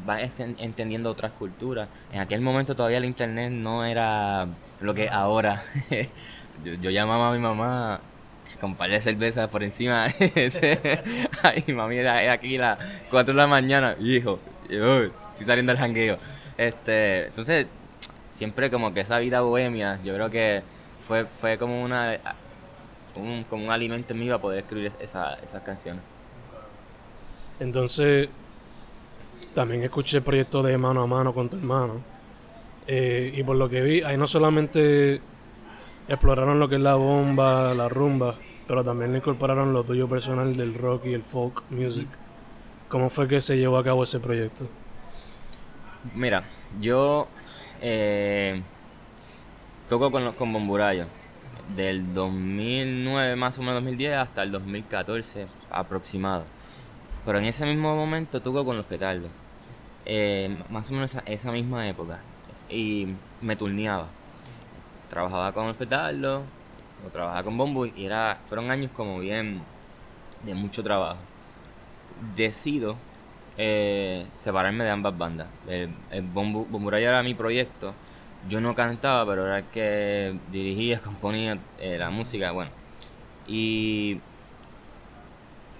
vas 0.04 0.30
entendiendo 0.38 1.10
otras 1.10 1.32
culturas. 1.32 1.88
En 2.12 2.20
aquel 2.20 2.40
momento 2.40 2.76
todavía 2.76 2.98
el 2.98 3.04
internet 3.04 3.50
no 3.50 3.84
era 3.84 4.46
lo 4.80 4.94
que 4.94 5.08
ahora. 5.08 5.64
yo, 6.64 6.90
llamaba 6.90 7.30
a 7.30 7.32
mi 7.32 7.38
mamá 7.38 8.00
con 8.60 8.70
un 8.70 8.76
par 8.76 8.90
de 8.90 9.00
cervezas 9.00 9.48
por 9.48 9.62
encima. 9.62 10.06
Ay, 11.42 11.64
mami, 11.74 11.96
era, 11.96 12.32
aquí 12.32 12.58
las 12.58 12.78
4 13.10 13.32
de 13.32 13.36
la 13.36 13.46
mañana. 13.46 13.96
Hijo, 14.00 14.38
estoy 14.62 15.10
saliendo 15.44 15.72
del 15.72 15.80
jangueo. 15.80 16.18
Este, 16.56 17.26
entonces, 17.26 17.66
siempre 18.28 18.70
como 18.70 18.94
que 18.94 19.00
esa 19.00 19.18
vida 19.18 19.40
bohemia, 19.40 19.98
yo 20.04 20.14
creo 20.14 20.30
que 20.30 20.62
fue, 21.00 21.26
fue 21.26 21.58
como 21.58 21.82
una 21.82 22.18
un, 23.16 23.44
como 23.44 23.64
un 23.64 23.70
alimento 23.70 24.12
en 24.12 24.20
mí 24.20 24.26
para 24.26 24.40
poder 24.40 24.58
escribir 24.60 24.92
esa, 25.00 25.34
esas 25.34 25.62
canciones. 25.62 26.02
Entonces, 27.58 28.28
también 29.54 29.82
escuché 29.82 30.18
el 30.18 30.22
proyecto 30.22 30.62
de 30.62 30.76
mano 30.76 31.02
a 31.02 31.06
mano 31.06 31.32
con 31.32 31.48
tu 31.48 31.56
hermano. 31.56 32.00
Eh, 32.86 33.32
y 33.34 33.42
por 33.42 33.56
lo 33.56 33.68
que 33.68 33.80
vi, 33.80 34.02
ahí 34.02 34.16
no 34.16 34.26
solamente 34.26 35.20
exploraron 36.08 36.60
lo 36.60 36.68
que 36.68 36.76
es 36.76 36.80
la 36.80 36.94
bomba, 36.94 37.74
la 37.74 37.88
rumba, 37.88 38.36
pero 38.68 38.84
también 38.84 39.16
incorporaron 39.16 39.72
lo 39.72 39.82
tuyo 39.82 40.08
personal 40.08 40.54
del 40.54 40.74
rock 40.74 41.06
y 41.06 41.14
el 41.14 41.22
folk 41.22 41.64
music. 41.70 42.08
¿Cómo 42.88 43.10
fue 43.10 43.26
que 43.26 43.40
se 43.40 43.56
llevó 43.56 43.78
a 43.78 43.84
cabo 43.84 44.04
ese 44.04 44.20
proyecto? 44.20 44.68
Mira, 46.14 46.44
yo 46.80 47.26
eh, 47.80 48.62
toco 49.88 50.10
con, 50.12 50.32
con 50.34 50.52
Bomburayo 50.52 51.06
del 51.74 52.14
2009 52.14 53.36
más 53.36 53.58
o 53.58 53.62
menos 53.62 53.76
2010 53.76 54.14
hasta 54.14 54.42
el 54.42 54.52
2014 54.52 55.46
aproximado. 55.70 56.44
Pero 57.24 57.38
en 57.38 57.46
ese 57.46 57.66
mismo 57.66 57.96
momento 57.96 58.40
toco 58.40 58.64
con 58.64 58.76
los 58.76 58.86
petardos. 58.86 59.30
Eh, 60.04 60.56
más 60.70 60.88
o 60.90 60.94
menos 60.94 61.16
esa, 61.26 61.50
misma 61.50 61.88
época. 61.88 62.20
Y 62.70 63.08
me 63.40 63.56
turneaba. 63.56 64.06
Trabajaba 65.10 65.52
con 65.52 65.66
los 65.66 65.76
petardos, 65.76 66.42
o 67.04 67.10
trabajaba 67.10 67.42
con 67.42 67.58
bombo 67.58 67.86
y 67.86 68.08
fueron 68.44 68.70
años 68.70 68.90
como 68.94 69.18
bien 69.18 69.62
de 70.44 70.54
mucho 70.54 70.82
trabajo. 70.82 71.18
Decido 72.36 72.96
eh, 73.58 74.26
separarme 74.32 74.84
de 74.84 74.90
ambas 74.90 75.16
bandas. 75.18 75.48
El, 75.66 75.90
el 76.10 76.94
era 76.94 77.22
mi 77.22 77.34
proyecto. 77.34 77.92
Yo 78.48 78.60
no 78.60 78.74
cantaba, 78.74 79.26
pero 79.26 79.46
era 79.46 79.58
el 79.58 79.64
que 79.66 80.38
dirigía, 80.52 81.00
componía 81.04 81.58
eh, 81.78 81.96
la 81.98 82.10
música, 82.10 82.52
bueno. 82.52 82.70
Y 83.46 84.20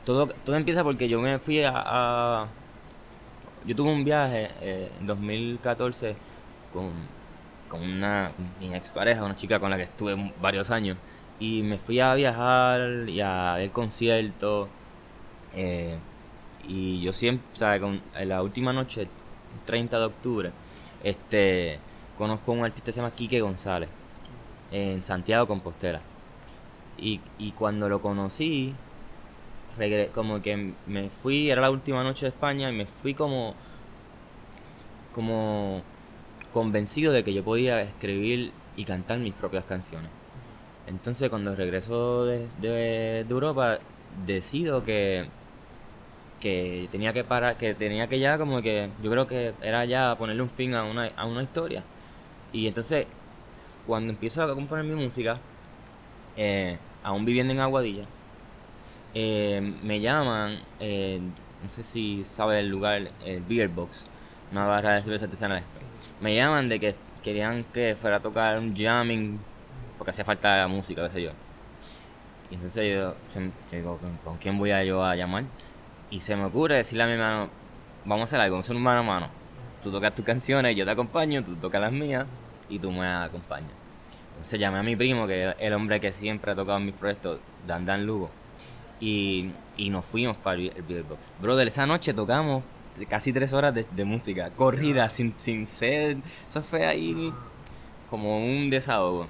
todo, 0.04 0.28
todo 0.28 0.56
empieza 0.56 0.84
porque 0.84 1.08
yo 1.08 1.20
me 1.20 1.38
fui 1.38 1.62
a... 1.64 2.46
yo 3.66 3.76
tuve 3.76 3.90
un 3.90 4.04
viaje 4.04 4.50
eh, 4.60 4.90
en 5.00 5.06
2014 5.06 6.16
con, 6.72 6.92
con 7.68 7.82
una 7.82 8.30
mi 8.60 8.74
expareja, 8.74 9.24
una 9.24 9.36
chica 9.36 9.58
con 9.58 9.70
la 9.70 9.76
que 9.76 9.84
estuve 9.84 10.32
varios 10.40 10.70
años. 10.70 10.96
Y 11.38 11.62
me 11.62 11.78
fui 11.78 12.00
a 12.00 12.14
viajar 12.14 13.08
y 13.08 13.20
a 13.20 13.54
ver 13.58 13.70
conciertos. 13.70 14.68
Eh, 15.54 15.96
y 16.68 17.00
yo 17.00 17.12
siempre, 17.12 17.46
¿sabes? 17.54 17.80
Con, 17.80 18.02
en 18.14 18.28
la 18.28 18.42
última 18.42 18.72
noche, 18.72 19.08
30 19.66 19.98
de 19.98 20.04
octubre, 20.04 20.52
este, 21.02 21.78
conozco 22.16 22.52
un 22.52 22.64
artista 22.64 22.86
que 22.86 22.92
se 22.92 23.00
llama 23.00 23.14
Quique 23.14 23.40
González, 23.40 23.88
en 24.72 25.04
Santiago, 25.04 25.46
Compostela. 25.46 26.00
Y, 26.98 27.20
y 27.38 27.52
cuando 27.52 27.88
lo 27.88 28.00
conocí, 28.00 28.74
como 30.14 30.40
que 30.40 30.72
me 30.86 31.10
fui, 31.10 31.50
era 31.50 31.60
la 31.60 31.70
última 31.70 32.02
noche 32.02 32.26
de 32.26 32.30
España, 32.30 32.70
y 32.70 32.72
me 32.72 32.86
fui 32.86 33.14
como, 33.14 33.54
como 35.14 35.82
convencido 36.52 37.12
de 37.12 37.22
que 37.22 37.34
yo 37.34 37.44
podía 37.44 37.82
escribir 37.82 38.52
y 38.76 38.84
cantar 38.84 39.18
mis 39.18 39.34
propias 39.34 39.64
canciones. 39.64 40.10
Entonces 40.86 41.28
cuando 41.28 41.54
regreso 41.54 42.24
de, 42.24 42.48
de 42.60 43.20
Europa, 43.28 43.78
decido 44.24 44.84
que 44.84 45.28
que 46.40 46.88
tenía 46.90 47.12
que 47.12 47.24
parar, 47.24 47.56
que 47.56 47.74
tenía 47.74 48.08
que 48.08 48.18
ya 48.18 48.38
como 48.38 48.62
que, 48.62 48.90
yo 49.02 49.10
creo 49.10 49.26
que 49.26 49.54
era 49.62 49.84
ya 49.84 50.16
ponerle 50.16 50.42
un 50.42 50.50
fin 50.50 50.74
a 50.74 50.84
una, 50.84 51.10
a 51.16 51.26
una 51.26 51.42
historia. 51.42 51.82
Y 52.56 52.66
entonces, 52.66 53.06
cuando 53.86 54.10
empiezo 54.10 54.42
a 54.42 54.54
componer 54.54 54.82
mi 54.82 54.94
música, 54.94 55.38
eh, 56.38 56.78
aún 57.02 57.26
viviendo 57.26 57.52
en 57.52 57.60
Aguadilla, 57.60 58.04
eh, 59.12 59.60
me 59.82 60.00
llaman, 60.00 60.60
eh, 60.80 61.20
no 61.62 61.68
sé 61.68 61.82
si 61.82 62.24
sabe 62.24 62.60
el 62.60 62.68
lugar, 62.68 63.10
el 63.26 63.42
Beer 63.42 63.68
Box, 63.68 64.06
una 64.52 64.64
barra 64.64 64.94
de 64.94 65.02
cerveza 65.02 65.26
artesanal. 65.26 65.64
Me 66.22 66.34
llaman 66.34 66.70
de 66.70 66.80
que 66.80 66.94
querían 67.22 67.62
que 67.74 67.94
fuera 67.94 68.16
a 68.16 68.20
tocar 68.20 68.58
un 68.58 68.74
jamming, 68.74 69.38
porque 69.98 70.12
hacía 70.12 70.24
falta 70.24 70.66
música, 70.66 71.02
qué 71.02 71.10
sé 71.10 71.22
yo. 71.24 71.32
Y 72.50 72.54
entonces 72.54 72.90
yo, 72.90 73.14
yo 73.34 73.50
digo, 73.70 74.00
¿con 74.24 74.38
quién 74.38 74.56
voy 74.56 74.70
a 74.70 74.82
yo 74.82 75.04
a 75.04 75.14
llamar? 75.14 75.44
Y 76.10 76.20
se 76.20 76.34
me 76.34 76.44
ocurre 76.44 76.76
decirle 76.76 77.02
a 77.02 77.06
mi 77.06 77.12
hermano, 77.12 77.50
vamos 78.06 78.22
a 78.22 78.24
hacer 78.24 78.40
algo, 78.40 78.54
vamos 78.54 78.64
a 78.64 78.68
hacer 78.68 78.76
un 78.76 78.82
mano 78.82 79.00
a 79.00 79.02
mano. 79.02 79.28
Tú 79.82 79.92
tocas 79.92 80.14
tus 80.14 80.24
canciones, 80.24 80.74
yo 80.74 80.86
te 80.86 80.92
acompaño, 80.92 81.44
tú 81.44 81.54
tocas 81.56 81.82
las 81.82 81.92
mías 81.92 82.24
y 82.68 82.78
tú 82.78 82.90
me 82.90 83.06
acompañas. 83.06 83.70
Entonces 84.30 84.60
llamé 84.60 84.78
a 84.78 84.82
mi 84.82 84.96
primo, 84.96 85.26
que 85.26 85.50
es 85.50 85.56
el 85.58 85.72
hombre 85.72 86.00
que 86.00 86.12
siempre 86.12 86.52
ha 86.52 86.54
tocado 86.54 86.78
en 86.78 86.86
mis 86.86 86.94
proyectos, 86.94 87.40
Dan 87.66 87.86
Dan 87.86 88.06
Lugo. 88.06 88.30
Y, 89.00 89.50
y 89.76 89.90
nos 89.90 90.04
fuimos 90.04 90.36
para 90.36 90.58
el, 90.58 90.70
Beatbox. 90.86 91.30
Brother, 91.40 91.68
esa 91.68 91.86
noche 91.86 92.14
tocamos 92.14 92.62
casi 93.08 93.32
tres 93.32 93.52
horas 93.52 93.74
de, 93.74 94.04
música, 94.04 94.50
corrida, 94.50 95.08
sin, 95.08 95.34
sin 95.38 95.66
sed. 95.66 96.18
Eso 96.48 96.62
fue 96.62 96.86
ahí 96.86 97.32
como 98.08 98.38
un 98.38 98.70
desahogo. 98.70 99.26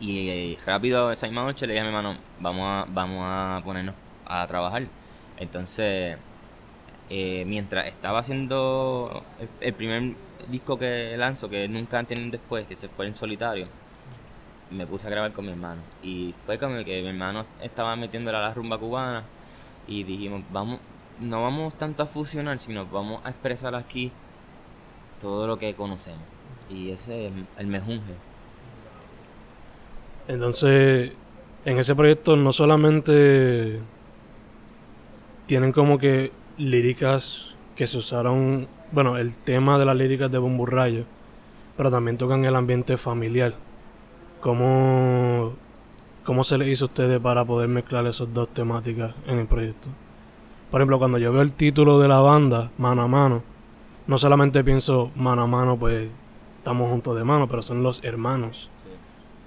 Y, 0.00 0.28
eh, 0.28 0.58
rápido 0.66 1.12
esa 1.12 1.26
misma 1.26 1.44
noche 1.44 1.66
le 1.66 1.74
dije 1.74 1.86
a 1.86 1.90
mi 1.90 1.96
hermano, 1.96 2.18
vamos 2.40 2.64
a, 2.66 2.90
vamos 2.90 3.22
a 3.22 3.62
ponernos 3.64 3.94
a 4.26 4.46
trabajar. 4.46 4.86
Entonces, 5.38 6.18
eh, 7.10 7.44
mientras 7.46 7.86
estaba 7.86 8.18
haciendo 8.20 9.24
el, 9.60 9.74
primer 9.74 10.14
disco 10.48 10.78
que 10.78 11.16
lanzo, 11.16 11.48
que 11.48 11.68
nunca 11.68 11.98
antes 11.98 12.30
después, 12.30 12.66
que 12.66 12.76
se 12.76 12.88
fue 12.88 13.06
en 13.06 13.14
solitario, 13.14 13.66
me 14.70 14.86
puse 14.86 15.06
a 15.06 15.10
grabar 15.10 15.32
con 15.32 15.44
mi 15.44 15.52
hermano. 15.52 15.82
Y 16.02 16.34
fue 16.46 16.58
como 16.58 16.76
que 16.84 17.02
mi 17.02 17.08
hermano 17.08 17.46
estaba 17.62 17.96
metiéndole 17.96 18.38
a 18.38 18.40
la 18.40 18.54
rumba 18.54 18.78
cubana 18.78 19.24
y 19.86 20.04
dijimos, 20.04 20.42
vamos, 20.50 20.80
no 21.20 21.42
vamos 21.42 21.74
tanto 21.74 22.02
a 22.02 22.06
fusionar, 22.06 22.58
sino 22.58 22.86
vamos 22.86 23.20
a 23.24 23.30
expresar 23.30 23.74
aquí 23.74 24.12
todo 25.20 25.46
lo 25.46 25.58
que 25.58 25.74
conocemos. 25.74 26.22
Y 26.70 26.90
ese 26.90 27.26
es 27.26 27.32
el 27.58 27.66
mejunje. 27.66 28.14
Entonces, 30.26 31.12
en 31.64 31.78
ese 31.78 31.94
proyecto 31.94 32.36
no 32.36 32.52
solamente 32.52 33.80
tienen 35.46 35.72
como 35.72 35.98
que 35.98 36.32
líricas 36.56 37.54
que 37.76 37.86
se 37.86 37.98
usaron, 37.98 38.68
bueno, 38.92 39.16
el 39.16 39.36
tema 39.36 39.78
de 39.78 39.84
las 39.84 39.96
líricas 39.96 40.30
de 40.30 40.38
Bomburrayo, 40.38 41.04
pero 41.76 41.90
también 41.90 42.18
tocan 42.18 42.44
el 42.44 42.56
ambiente 42.56 42.96
familiar. 42.96 43.54
¿Cómo, 44.40 45.54
¿Cómo 46.24 46.44
se 46.44 46.58
les 46.58 46.68
hizo 46.68 46.84
a 46.84 46.88
ustedes 46.88 47.20
para 47.20 47.44
poder 47.44 47.68
mezclar 47.68 48.06
esas 48.06 48.32
dos 48.32 48.48
temáticas 48.48 49.14
en 49.26 49.38
el 49.38 49.46
proyecto? 49.46 49.88
Por 50.70 50.80
ejemplo, 50.80 50.98
cuando 50.98 51.18
yo 51.18 51.32
veo 51.32 51.42
el 51.42 51.52
título 51.52 51.98
de 52.00 52.08
la 52.08 52.20
banda, 52.20 52.70
Mano 52.78 53.02
a 53.02 53.08
Mano, 53.08 53.42
no 54.06 54.18
solamente 54.18 54.62
pienso 54.62 55.10
mano 55.14 55.42
a 55.42 55.46
mano, 55.46 55.78
pues 55.78 56.08
estamos 56.58 56.90
juntos 56.90 57.16
de 57.16 57.24
mano, 57.24 57.48
pero 57.48 57.62
son 57.62 57.82
los 57.82 58.02
hermanos. 58.04 58.70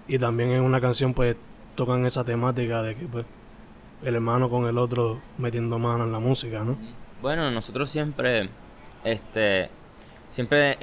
Y 0.08 0.18
también 0.18 0.52
en 0.52 0.62
una 0.62 0.82
canción, 0.82 1.14
pues 1.14 1.36
tocan 1.76 2.06
esa 2.06 2.24
temática 2.24 2.82
de 2.82 2.96
que, 2.96 3.06
pues, 3.06 3.26
el 4.04 4.16
hermano 4.16 4.50
con 4.50 4.66
el 4.68 4.78
otro 4.78 5.20
metiendo 5.38 5.78
mano 5.80 6.06
en 6.06 6.12
la 6.12 6.20
música, 6.20 6.64
¿no? 6.64 6.78
Bueno, 7.22 7.52
nosotros 7.52 7.90
siempre, 7.90 8.50
este, 9.04 9.70
siempre 10.30 10.78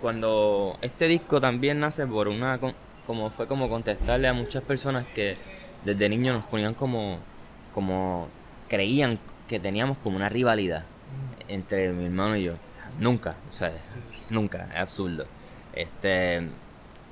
cuando 0.00 0.78
este 0.82 1.08
disco 1.08 1.40
también 1.40 1.80
nace 1.80 2.06
por 2.06 2.28
una, 2.28 2.58
como 3.06 3.30
fue 3.30 3.46
como 3.46 3.68
contestarle 3.68 4.28
a 4.28 4.32
muchas 4.32 4.62
personas 4.62 5.06
que 5.14 5.36
desde 5.84 6.08
niños 6.08 6.36
nos 6.36 6.44
ponían 6.46 6.74
como, 6.74 7.18
como 7.72 8.28
creían 8.68 9.18
que 9.46 9.58
teníamos 9.58 9.98
como 9.98 10.16
una 10.16 10.28
rivalidad 10.28 10.84
entre 11.48 11.90
mi 11.92 12.04
hermano 12.04 12.36
y 12.36 12.44
yo. 12.44 12.54
Nunca, 12.98 13.36
o 13.48 13.52
sea, 13.52 13.72
nunca, 14.30 14.68
es 14.72 14.80
absurdo. 14.80 15.26
Este, 15.72 16.48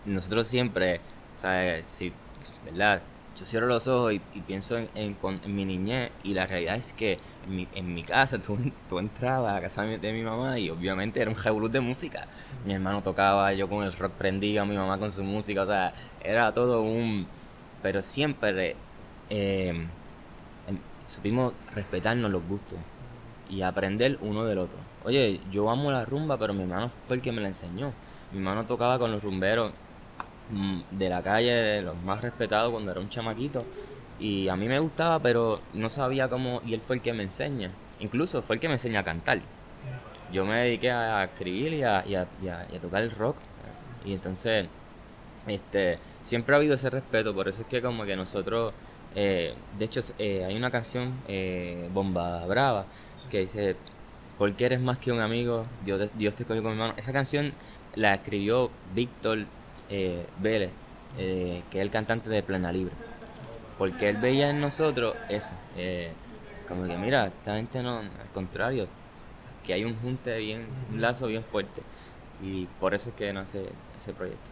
nosotros 0.04 0.46
siempre, 0.46 1.00
o 1.36 1.40
sea, 1.40 1.82
si, 1.82 2.12
¿verdad? 2.64 3.02
Yo 3.38 3.44
cierro 3.44 3.66
los 3.66 3.86
ojos 3.86 4.14
y, 4.14 4.18
pienso 4.40 4.78
en, 4.78 5.16
mi 5.46 5.64
niñez 5.64 6.10
y 6.22 6.32
la 6.32 6.46
realidad 6.46 6.76
es 6.76 6.92
que 6.92 7.18
en 7.46 7.94
mi, 7.94 8.02
casa 8.02 8.38
tú, 8.88 8.98
entrabas 8.98 9.56
a 9.56 9.60
casa 9.60 9.82
de 9.82 10.12
mi, 10.12 10.22
mamá 10.22 10.58
y 10.58 10.70
obviamente 10.70 11.20
era 11.20 11.30
un 11.30 11.36
revolú 11.36 11.68
de 11.68 11.80
música. 11.80 12.26
Mi 12.64 12.74
hermano 12.74 13.02
tocaba, 13.02 13.52
yo 13.52 13.68
con 13.68 13.84
el 13.84 13.92
rock 13.92 14.12
prendía, 14.12 14.64
mi 14.64 14.76
mamá 14.76 14.98
con 14.98 15.12
su 15.12 15.22
música, 15.22 15.62
o 15.62 15.66
sea, 15.66 15.92
era 16.22 16.52
todo 16.52 16.82
un... 16.82 17.26
Pero 17.82 18.02
siempre 18.02 18.74
eh, 19.28 19.68
em, 19.68 20.78
supimos 21.06 21.52
respetarnos 21.74 22.30
los 22.30 22.42
gustos 22.48 22.78
y 23.50 23.62
aprender 23.62 24.18
uno 24.22 24.44
del 24.44 24.58
otro. 24.58 24.78
Oye, 25.04 25.40
yo 25.52 25.70
amo 25.70 25.92
la 25.92 26.04
rumba, 26.04 26.38
pero 26.38 26.54
mi 26.54 26.62
hermano 26.62 26.90
fue 27.06 27.16
el 27.16 27.22
que 27.22 27.32
me 27.32 27.40
la 27.40 27.48
enseñó. 27.48 27.92
Mi 28.32 28.38
hermano 28.38 28.64
tocaba 28.64 28.98
con 28.98 29.12
los 29.12 29.22
rumberos 29.22 29.72
de 30.90 31.08
la 31.08 31.22
calle, 31.22 31.82
los 31.82 31.96
más 32.02 32.20
respetados 32.20 32.70
cuando 32.72 32.92
era 32.92 33.00
un 33.00 33.08
chamaquito. 33.08 33.64
Y 34.18 34.48
a 34.48 34.56
mí 34.56 34.68
me 34.68 34.78
gustaba, 34.78 35.18
pero 35.20 35.60
no 35.74 35.88
sabía 35.88 36.28
cómo, 36.28 36.62
y 36.64 36.74
él 36.74 36.80
fue 36.80 36.96
el 36.96 37.02
que 37.02 37.12
me 37.12 37.22
enseña. 37.22 37.70
Incluso 38.00 38.42
fue 38.42 38.56
el 38.56 38.60
que 38.60 38.68
me 38.68 38.74
enseña 38.74 39.00
a 39.00 39.04
cantar. 39.04 39.40
Yo 40.32 40.44
me 40.44 40.56
dediqué 40.56 40.90
a 40.90 41.24
escribir 41.24 41.74
y 41.74 41.82
a, 41.82 42.04
y 42.06 42.14
a, 42.14 42.80
tocar 42.80 43.02
el 43.02 43.10
rock. 43.10 43.36
Y 44.04 44.14
entonces, 44.14 44.66
este, 45.46 45.98
siempre 46.22 46.54
ha 46.54 46.58
habido 46.58 46.74
ese 46.74 46.90
respeto, 46.90 47.34
por 47.34 47.48
eso 47.48 47.62
es 47.62 47.68
que 47.68 47.82
como 47.82 48.04
que 48.04 48.16
nosotros, 48.16 48.72
eh, 49.14 49.54
de 49.78 49.84
hecho, 49.84 50.00
eh, 50.18 50.44
hay 50.44 50.56
una 50.56 50.70
canción, 50.70 51.14
eh, 51.28 51.88
Bomba 51.92 52.46
Brava, 52.46 52.86
que 53.30 53.40
dice, 53.40 53.76
porque 54.38 54.66
eres 54.66 54.80
más 54.80 54.98
que 54.98 55.12
un 55.12 55.20
amigo, 55.20 55.66
Dios, 55.84 56.08
Dios 56.14 56.34
te 56.36 56.42
escogió 56.44 56.62
con 56.62 56.72
mi 56.72 56.78
mano. 56.78 56.94
Esa 56.96 57.12
canción 57.12 57.52
la 57.94 58.14
escribió 58.14 58.70
Víctor 58.94 59.46
eh, 59.90 60.26
Vélez, 60.40 60.70
eh, 61.18 61.62
que 61.70 61.78
es 61.78 61.82
el 61.82 61.90
cantante 61.90 62.30
de 62.30 62.42
Plena 62.42 62.72
Libre. 62.72 62.92
Porque 63.78 64.08
él 64.08 64.16
veía 64.16 64.50
en 64.50 64.60
nosotros 64.60 65.14
eso, 65.28 65.52
eh, 65.76 66.12
como 66.68 66.84
que 66.84 66.96
mira, 66.96 67.26
esta 67.26 67.56
gente 67.56 67.82
no, 67.82 67.98
al 67.98 68.30
contrario, 68.32 68.88
que 69.64 69.74
hay 69.74 69.84
un 69.84 69.96
junte 69.96 70.36
bien, 70.38 70.66
un 70.92 71.00
lazo 71.00 71.26
bien 71.26 71.44
fuerte. 71.44 71.82
Y 72.42 72.66
por 72.80 72.94
eso 72.94 73.10
es 73.10 73.16
que 73.16 73.32
nace 73.32 73.66
ese 73.98 74.12
proyecto. 74.12 74.50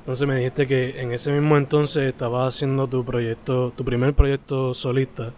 Entonces 0.00 0.26
me 0.26 0.34
dijiste 0.34 0.66
que 0.66 1.00
en 1.00 1.12
ese 1.12 1.30
mismo 1.30 1.56
entonces 1.56 2.02
estabas 2.04 2.56
haciendo 2.56 2.88
tu 2.88 3.04
proyecto, 3.04 3.72
tu 3.76 3.84
primer 3.84 4.14
proyecto 4.14 4.74
solista, 4.74 5.32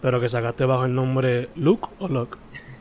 pero 0.00 0.20
que 0.20 0.28
sacaste 0.28 0.64
bajo 0.64 0.84
el 0.84 0.94
nombre 0.94 1.50
Luke 1.54 1.88
o 2.00 2.08
Locke. 2.08 2.36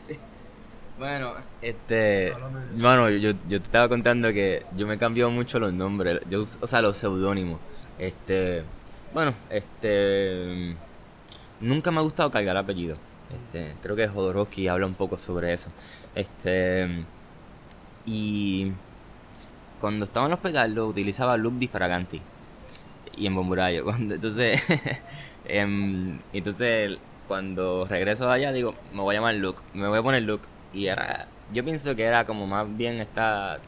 Bueno, 1.02 1.34
este, 1.64 2.32
bueno, 2.80 3.10
yo, 3.10 3.32
yo 3.50 3.60
te 3.60 3.66
estaba 3.66 3.90
contando 3.90 4.32
que 4.32 4.68
yo 4.78 4.86
me 4.86 5.00
cambió 5.00 5.32
mucho 5.32 5.60
los 5.60 5.74
nombres, 5.74 6.22
yo, 6.30 6.46
o 6.60 6.68
sea, 6.68 6.84
los 6.84 6.96
seudónimos. 6.96 7.60
Este, 7.98 8.62
bueno, 9.12 9.34
este, 9.50 10.76
nunca 11.60 11.90
me 11.90 11.98
ha 11.98 12.02
gustado 12.04 12.30
cargar 12.30 12.56
apellido. 12.56 12.98
Este, 13.34 13.74
creo 13.82 13.96
que 13.96 14.08
Jodorowsky 14.08 14.68
habla 14.68 14.86
un 14.86 14.94
poco 14.94 15.18
sobre 15.18 15.54
eso. 15.54 15.72
Este, 16.14 17.04
y 18.06 18.72
cuando 19.80 20.06
estaba 20.06 20.28
en 20.28 20.34
el 20.34 20.36
hospital 20.36 20.76
lo 20.76 20.86
utilizaba 20.86 21.36
Luke 21.36 21.58
Disfraganti 21.58 22.22
y 23.18 23.26
en 23.26 23.34
Bomburayo. 23.34 23.84
Cuando, 23.86 24.14
entonces, 24.14 24.62
em, 25.46 26.20
entonces 26.32 27.00
cuando 27.28 27.86
regreso 27.90 28.28
de 28.28 28.34
allá 28.34 28.52
digo, 28.52 28.76
me 28.94 29.02
voy 29.02 29.16
a 29.16 29.18
llamar 29.18 29.34
Luke, 29.34 29.64
me 29.74 29.88
voy 29.88 29.98
a 29.98 30.04
poner 30.04 30.22
Luke. 30.22 30.46
Y 30.74 30.88
era, 30.88 31.28
yo 31.54 31.64
pienso 31.64 31.96
que 31.96 32.04
era 32.04 32.26
como 32.26 32.48
más 32.48 32.66
bien 32.76 33.02
esta, 33.02 33.60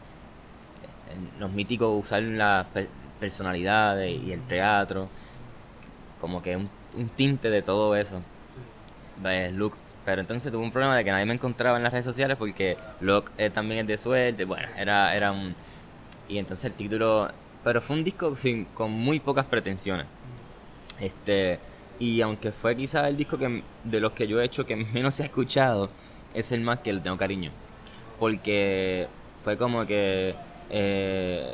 los 1.40 1.52
míticos 1.52 1.90
usar 2.00 2.24
las 2.24 2.66
personalidades 3.20 4.22
y 4.22 4.32
el 4.32 4.42
teatro, 4.48 5.10
como 6.20 6.42
que 6.42 6.56
un, 6.58 6.70
tinte 7.16 7.50
de 7.50 7.62
todo 7.62 7.96
eso. 7.96 8.22
Sí. 8.54 9.52
Luke. 9.54 9.78
Pero 10.06 10.20
entonces 10.20 10.52
tuve 10.52 10.62
un 10.62 10.72
problema 10.72 10.98
de 10.98 11.06
que 11.06 11.12
nadie 11.12 11.26
me 11.26 11.34
encontraba 11.34 11.78
en 11.78 11.84
las 11.84 11.94
redes 11.94 12.06
sociales 12.06 12.36
porque 12.36 12.78
Luke 13.00 13.32
eh, 13.38 13.50
también 13.50 13.82
es 13.82 13.88
de 13.88 13.98
suerte. 13.98 14.44
Bueno, 14.44 14.68
era, 14.76 15.16
era 15.16 15.32
un 15.32 15.56
y 16.28 16.38
entonces 16.38 16.66
el 16.66 16.74
título. 16.74 17.30
Pero 17.64 17.82
fue 17.82 17.96
un 17.96 18.04
disco 18.04 18.36
sin, 18.36 18.66
con 18.66 18.92
muy 18.92 19.20
pocas 19.20 19.46
pretensiones. 19.46 20.08
Este. 21.00 21.60
Y 22.00 22.22
aunque 22.22 22.52
fue 22.52 22.76
quizás 22.76 23.08
el 23.08 23.16
disco 23.16 23.38
que 23.38 23.64
de 23.84 24.00
los 24.00 24.12
que 24.14 24.28
yo 24.28 24.42
he 24.42 24.46
hecho 24.46 24.66
que 24.66 24.76
menos 24.76 25.16
se 25.16 25.24
ha 25.24 25.26
escuchado, 25.28 25.90
es 26.34 26.52
el 26.52 26.62
más 26.62 26.80
que 26.80 26.94
le 26.94 27.00
tengo 27.00 27.18
cariño. 27.18 27.52
Porque 28.20 29.08
fue 29.44 29.58
como 29.58 29.86
que. 29.86 30.36
Eh, 30.70 31.54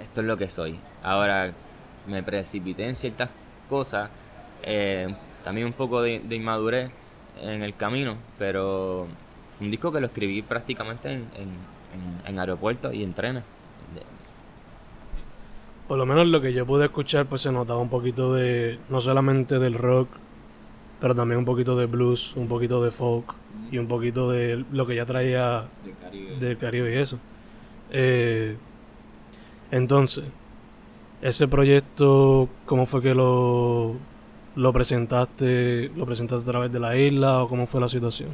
esto 0.00 0.20
es 0.20 0.26
lo 0.26 0.36
que 0.36 0.48
soy. 0.48 0.78
Ahora 1.02 1.52
me 2.06 2.22
precipité 2.22 2.88
en 2.88 2.96
ciertas 2.96 3.30
cosas. 3.68 4.10
Eh, 4.62 5.14
también 5.44 5.66
un 5.66 5.72
poco 5.72 6.02
de, 6.02 6.22
inmadurez 6.30 6.90
en 7.40 7.62
el 7.62 7.76
camino. 7.76 8.16
Pero 8.38 9.06
fue 9.56 9.66
un 9.66 9.70
disco 9.70 9.92
que 9.92 10.00
lo 10.00 10.06
escribí 10.06 10.42
prácticamente 10.42 11.12
en, 11.12 11.26
en, 11.36 12.26
en 12.26 12.38
aeropuertos 12.38 12.94
y 12.94 13.02
en 13.02 13.14
trenes 13.14 13.44
por 15.92 15.98
lo 15.98 16.06
menos 16.06 16.26
lo 16.26 16.40
que 16.40 16.54
yo 16.54 16.64
pude 16.64 16.86
escuchar, 16.86 17.26
pues 17.26 17.42
se 17.42 17.52
notaba 17.52 17.78
un 17.78 17.90
poquito 17.90 18.32
de, 18.32 18.78
no 18.88 19.02
solamente 19.02 19.58
del 19.58 19.74
rock, 19.74 20.08
pero 21.00 21.14
también 21.14 21.40
un 21.40 21.44
poquito 21.44 21.76
de 21.76 21.84
blues, 21.84 22.34
un 22.34 22.48
poquito 22.48 22.82
de 22.82 22.90
folk 22.90 23.34
y 23.70 23.78
un 23.78 23.88
poquito 23.88 24.30
de 24.30 24.64
lo 24.70 24.86
que 24.86 24.94
ya 24.94 25.06
traía 25.06 25.64
del 26.38 26.58
Caribe, 26.58 26.94
y 26.94 26.98
eso. 26.98 27.18
Eh, 27.90 28.56
entonces, 29.70 30.24
ese 31.22 31.48
proyecto, 31.48 32.48
¿cómo 32.66 32.84
fue 32.84 33.00
que 33.00 33.14
lo, 33.14 33.94
lo 34.56 34.72
presentaste? 34.72 35.90
¿Lo 35.96 36.04
presentaste 36.04 36.48
a 36.48 36.52
través 36.52 36.72
de 36.72 36.80
la 36.80 36.96
isla 36.96 37.42
o 37.42 37.48
cómo 37.48 37.66
fue 37.66 37.80
la 37.80 37.88
situación? 37.88 38.30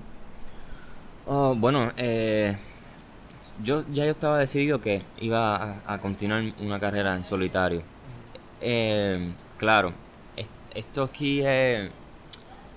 Oh, 1.26 1.54
bueno, 1.54 1.92
eh, 1.96 2.56
yo 3.62 3.84
ya 3.92 4.04
yo 4.04 4.10
estaba 4.10 4.38
decidido 4.38 4.80
que 4.80 5.02
iba 5.20 5.82
a, 5.86 5.98
continuar 5.98 6.42
una 6.60 6.80
carrera 6.80 7.14
en 7.14 7.22
solitario. 7.22 7.82
Eh, 8.60 9.32
claro, 9.56 9.92
esto 10.74 11.02
aquí 11.02 11.42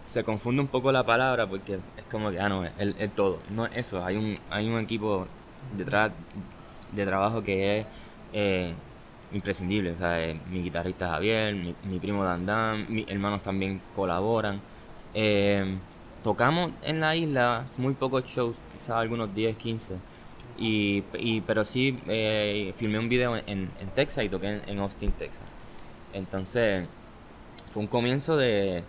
se 0.06 0.24
confunde 0.24 0.62
un 0.62 0.68
poco 0.68 0.92
la 0.92 1.06
palabra 1.06 1.48
porque 1.48 1.80
como 2.12 2.32
que, 2.32 2.40
ah, 2.40 2.50
no, 2.50 2.64
es 2.66 3.16
todo. 3.16 3.40
No 3.50 3.66
es 3.66 3.78
eso, 3.78 4.04
hay 4.06 4.18
un, 4.18 4.38
hay 4.50 4.68
un 4.70 4.80
equipo 4.80 5.28
detrás 5.76 6.12
de 6.92 7.06
trabajo 7.06 7.42
que 7.42 7.80
es 7.80 7.86
eh, 8.34 8.74
imprescindible. 9.32 9.92
O 9.92 9.96
sea, 9.96 10.22
eh, 10.24 10.40
mi 10.50 10.64
guitarrista 10.64 11.10
Javier, 11.10 11.56
mi, 11.56 12.00
primo 12.00 12.24
Dandan, 12.24 12.86
mis 12.90 13.08
hermanos 13.08 13.42
también 13.42 13.82
colaboran. 13.96 14.62
tocamos 16.24 16.72
en 16.84 17.00
la 17.00 17.16
isla 17.16 17.66
muy 17.78 17.94
pocos 17.94 18.26
shows, 18.26 18.58
quizás 18.74 18.92
algunos 18.92 19.34
10, 19.34 19.56
15 19.58 20.12
y, 20.58 21.42
pero 21.42 21.66
sí, 21.66 22.00
eh, 22.08 22.74
filmé 22.78 23.00
un 23.00 23.10
video 23.10 23.36
en, 23.36 23.48
en, 23.48 23.90
Texas 23.96 24.26
y 24.26 24.30
toqué 24.30 24.62
en, 24.66 24.80
Austin, 24.80 25.12
Texas. 25.12 25.42
Entonces, 26.14 26.88
fue 27.74 27.82
un 27.82 27.88
comienzo 27.88 28.38
de, 28.38 28.84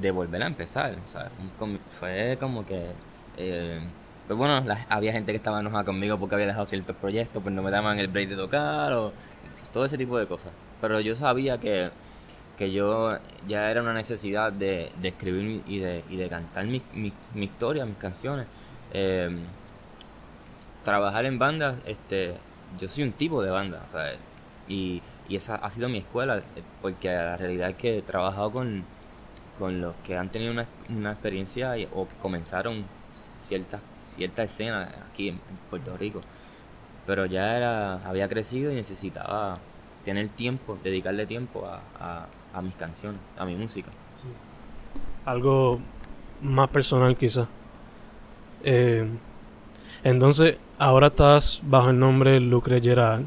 de 0.00 0.10
volver 0.10 0.42
a 0.42 0.46
empezar. 0.46 0.96
Fue, 1.06 1.78
fue, 1.88 2.36
como 2.38 2.64
que. 2.66 2.92
Eh, 3.36 3.80
pues 4.26 4.38
bueno, 4.38 4.64
había 4.88 5.12
gente 5.12 5.32
que 5.32 5.36
estaba 5.36 5.60
enojada 5.60 5.84
conmigo 5.84 6.18
porque 6.18 6.36
había 6.36 6.46
dejado 6.46 6.66
ciertos 6.66 6.94
proyectos, 6.96 7.42
pues 7.42 7.54
no 7.54 7.62
me 7.62 7.70
daban 7.70 7.98
el 7.98 8.06
break 8.08 8.28
de 8.28 8.36
tocar 8.36 8.92
o 8.92 9.12
todo 9.72 9.84
ese 9.84 9.98
tipo 9.98 10.18
de 10.18 10.26
cosas. 10.26 10.52
Pero 10.80 11.00
yo 11.00 11.16
sabía 11.16 11.58
que, 11.58 11.90
que 12.56 12.70
yo 12.70 13.18
ya 13.48 13.70
era 13.70 13.82
una 13.82 13.92
necesidad 13.92 14.52
de, 14.52 14.92
de 15.00 15.08
escribir 15.08 15.62
y 15.66 15.80
de, 15.80 16.04
y 16.08 16.16
de 16.16 16.28
cantar 16.28 16.64
mi, 16.66 16.80
mi, 16.94 17.12
mi 17.34 17.46
historia, 17.46 17.84
mis 17.86 17.96
canciones. 17.96 18.46
Eh, 18.92 19.36
trabajar 20.84 21.26
en 21.26 21.38
bandas, 21.38 21.76
este, 21.84 22.34
yo 22.78 22.88
soy 22.88 23.04
un 23.04 23.12
tipo 23.12 23.42
de 23.42 23.50
banda, 23.50 23.86
¿sabes? 23.90 24.18
Y, 24.68 25.02
y 25.28 25.36
esa 25.36 25.56
ha 25.56 25.70
sido 25.70 25.88
mi 25.88 25.98
escuela, 25.98 26.38
eh, 26.38 26.62
porque 26.80 27.08
la 27.08 27.36
realidad 27.36 27.70
es 27.70 27.76
que 27.76 27.98
he 27.98 28.02
trabajado 28.02 28.50
con, 28.52 28.84
con 29.60 29.80
los 29.80 29.94
que 30.04 30.16
han 30.16 30.30
tenido 30.30 30.50
una, 30.50 30.66
una 30.88 31.12
experiencia 31.12 31.74
o 31.94 32.08
que 32.08 32.14
comenzaron 32.20 32.84
ciertas 33.36 33.82
cierta 33.94 34.42
escena 34.42 34.88
aquí 35.10 35.28
en, 35.28 35.40
Puerto 35.68 35.96
Rico. 35.96 36.20
Pero 37.06 37.26
ya 37.26 37.56
era, 37.56 38.06
había 38.06 38.28
crecido 38.28 38.72
y 38.72 38.74
necesitaba 38.74 39.58
tener 40.04 40.28
tiempo, 40.28 40.78
dedicarle 40.82 41.26
tiempo 41.26 41.66
a, 41.66 42.26
a, 42.52 42.62
mis 42.62 42.74
canciones, 42.74 43.20
a 43.38 43.44
mi 43.44 43.54
música. 43.54 43.90
Algo 45.24 45.78
más 46.40 46.68
personal 46.70 47.16
quizás. 47.16 47.46
Eh, 48.64 49.08
entonces, 50.02 50.56
ahora 50.78 51.08
estás 51.08 51.60
bajo 51.62 51.90
el 51.90 51.98
nombre 51.98 52.40
Lucre 52.40 52.80
Gerard. 52.80 53.22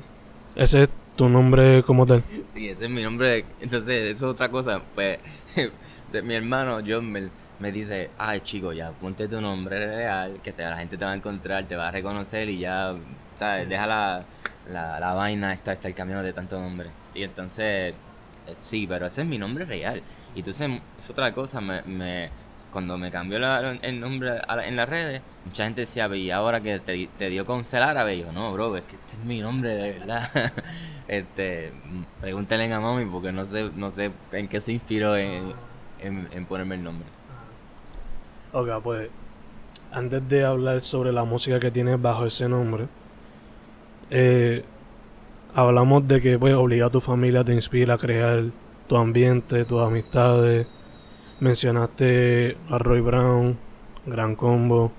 Ese 0.55 0.83
es 0.83 0.89
tu 1.15 1.30
nombre 1.30 1.84
como 1.84 2.06
tal. 2.06 2.23
Sí, 2.47 2.69
ese 2.69 2.86
es 2.86 2.91
mi 2.91 3.04
nombre. 3.04 3.45
Entonces, 3.62 4.15
eso 4.15 4.26
es 4.28 4.32
otra 4.32 4.49
cosa. 4.49 4.82
Pues, 4.95 5.19
de 6.12 6.21
mi 6.21 6.34
hermano 6.36 6.80
John 6.86 7.12
me, 7.12 7.30
me 7.60 7.71
dice, 7.71 8.10
ay 8.17 8.41
chico, 8.41 8.73
ya 8.73 8.91
ponte 8.91 9.28
tu 9.28 9.41
nombre 9.41 9.86
real, 9.86 10.39
que 10.43 10.54
la 10.58 10.78
gente 10.78 10.97
te 10.97 11.06
va 11.06 11.12
a 11.12 11.15
encontrar, 11.15 11.65
te 11.67 11.76
va 11.76 11.89
a 11.89 11.91
reconocer 11.91 12.49
y 12.49 12.60
ya, 12.60 12.95
¿sabes? 13.36 13.67
Deja 13.69 13.88
la, 13.88 14.26
la, 14.69 15.13
vaina, 15.13 15.54
está, 15.54 15.73
está 15.73 15.88
el 15.88 15.95
camino 15.95 16.21
de 16.23 16.34
tanto 16.34 16.60
nombre. 16.60 16.89
Y 17.13 17.23
entonces, 17.23 17.93
eh, 18.47 18.54
sí, 18.56 18.86
pero 18.88 19.08
ese 19.08 19.21
es 19.21 19.28
mi 19.28 19.38
nombre 19.38 19.65
real. 19.65 20.02
Y 20.36 20.39
entonces, 20.39 20.69
es 20.97 21.10
otra 21.10 21.34
cosa, 21.34 21.62
me 21.62 22.30
cuando 22.73 22.97
me 22.97 23.12
cambió 23.12 23.38
el 23.38 23.99
nombre 23.99 24.41
en 24.65 24.75
las 24.75 24.89
redes, 24.89 25.21
mucha 25.45 25.65
gente 25.65 25.81
decía, 25.81 26.13
y 26.15 26.31
ahora 26.31 26.59
que 26.59 26.79
te, 26.79 27.29
dio 27.29 27.45
con 27.45 27.63
ser 27.63 27.83
árabe, 27.83 28.17
yo, 28.17 28.31
no, 28.33 28.51
bro, 28.51 28.75
es 28.75 28.83
que 28.83 28.95
este 28.95 29.13
es 29.13 29.23
mi 29.23 29.39
nombre 29.39 29.69
de 29.69 29.99
verdad. 29.99 30.29
este, 31.07 31.71
pregúntale 32.19 32.73
a 32.73 32.79
mami 32.79 33.05
porque 33.05 33.31
no 33.31 33.45
sé, 33.45 33.69
no 33.75 33.91
sé 33.91 34.12
en 34.31 34.47
qué 34.47 34.59
se 34.59 34.73
inspiró 34.73 35.15
en, 35.15 35.53
ponerme 36.49 36.75
el 36.75 36.83
nombre. 36.83 37.07
Ok, 38.51 38.69
pues 38.83 39.09
antes 39.91 40.27
de 40.27 40.43
hablar 40.43 40.81
sobre 40.81 41.12
la 41.12 41.23
música 41.23 41.59
que 41.59 41.69
tienes 41.69 42.01
bajo 42.01 42.25
ese 42.25 42.49
nombre, 42.49 42.88
eh, 44.09 44.65
hablamos 45.53 46.07
de 46.07 46.19
que 46.19 46.39
pues 46.39 46.55
obligar 46.55 46.88
a 46.88 46.91
tu 46.91 47.01
familia 47.01 47.43
te 47.43 47.53
inspira 47.53 47.93
a 47.93 47.97
crear 47.99 48.45
tu 48.88 48.97
ambiente, 48.97 49.63
tus 49.63 49.81
amistades 49.81 50.67
Mencionaste 51.43 52.56
a 52.69 52.77
Roy 52.77 53.01
Brown, 53.01 53.58
Gran 54.06 54.34
Combo. 54.34 54.93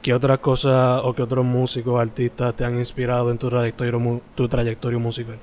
¿Qué 0.00 0.14
otras 0.14 0.38
cosas 0.38 1.00
o 1.02 1.12
qué 1.12 1.22
otros 1.22 1.44
músicos, 1.44 2.00
artistas 2.00 2.54
te 2.54 2.64
han 2.64 2.78
inspirado 2.78 3.32
en 3.32 3.38
tu 3.38 3.48
trayectoria, 3.48 4.20
tu 4.36 4.48
trayectoria 4.48 5.00
musical? 5.00 5.40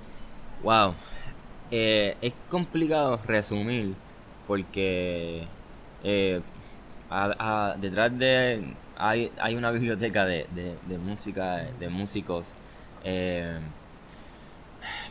Wow. 0.64 0.96
Eh, 1.72 2.16
es 2.22 2.34
complicado 2.50 3.20
resumir 3.28 3.96
porque 4.48 5.44
eh, 6.06 6.40
detrás 7.82 8.18
de 8.18 8.64
hay, 8.98 9.30
hay 9.42 9.56
una 9.56 9.72
biblioteca 9.72 10.24
de, 10.24 10.48
música, 11.04 11.68
de 11.78 11.90
músicos. 11.90 12.54
Eh, 13.04 13.60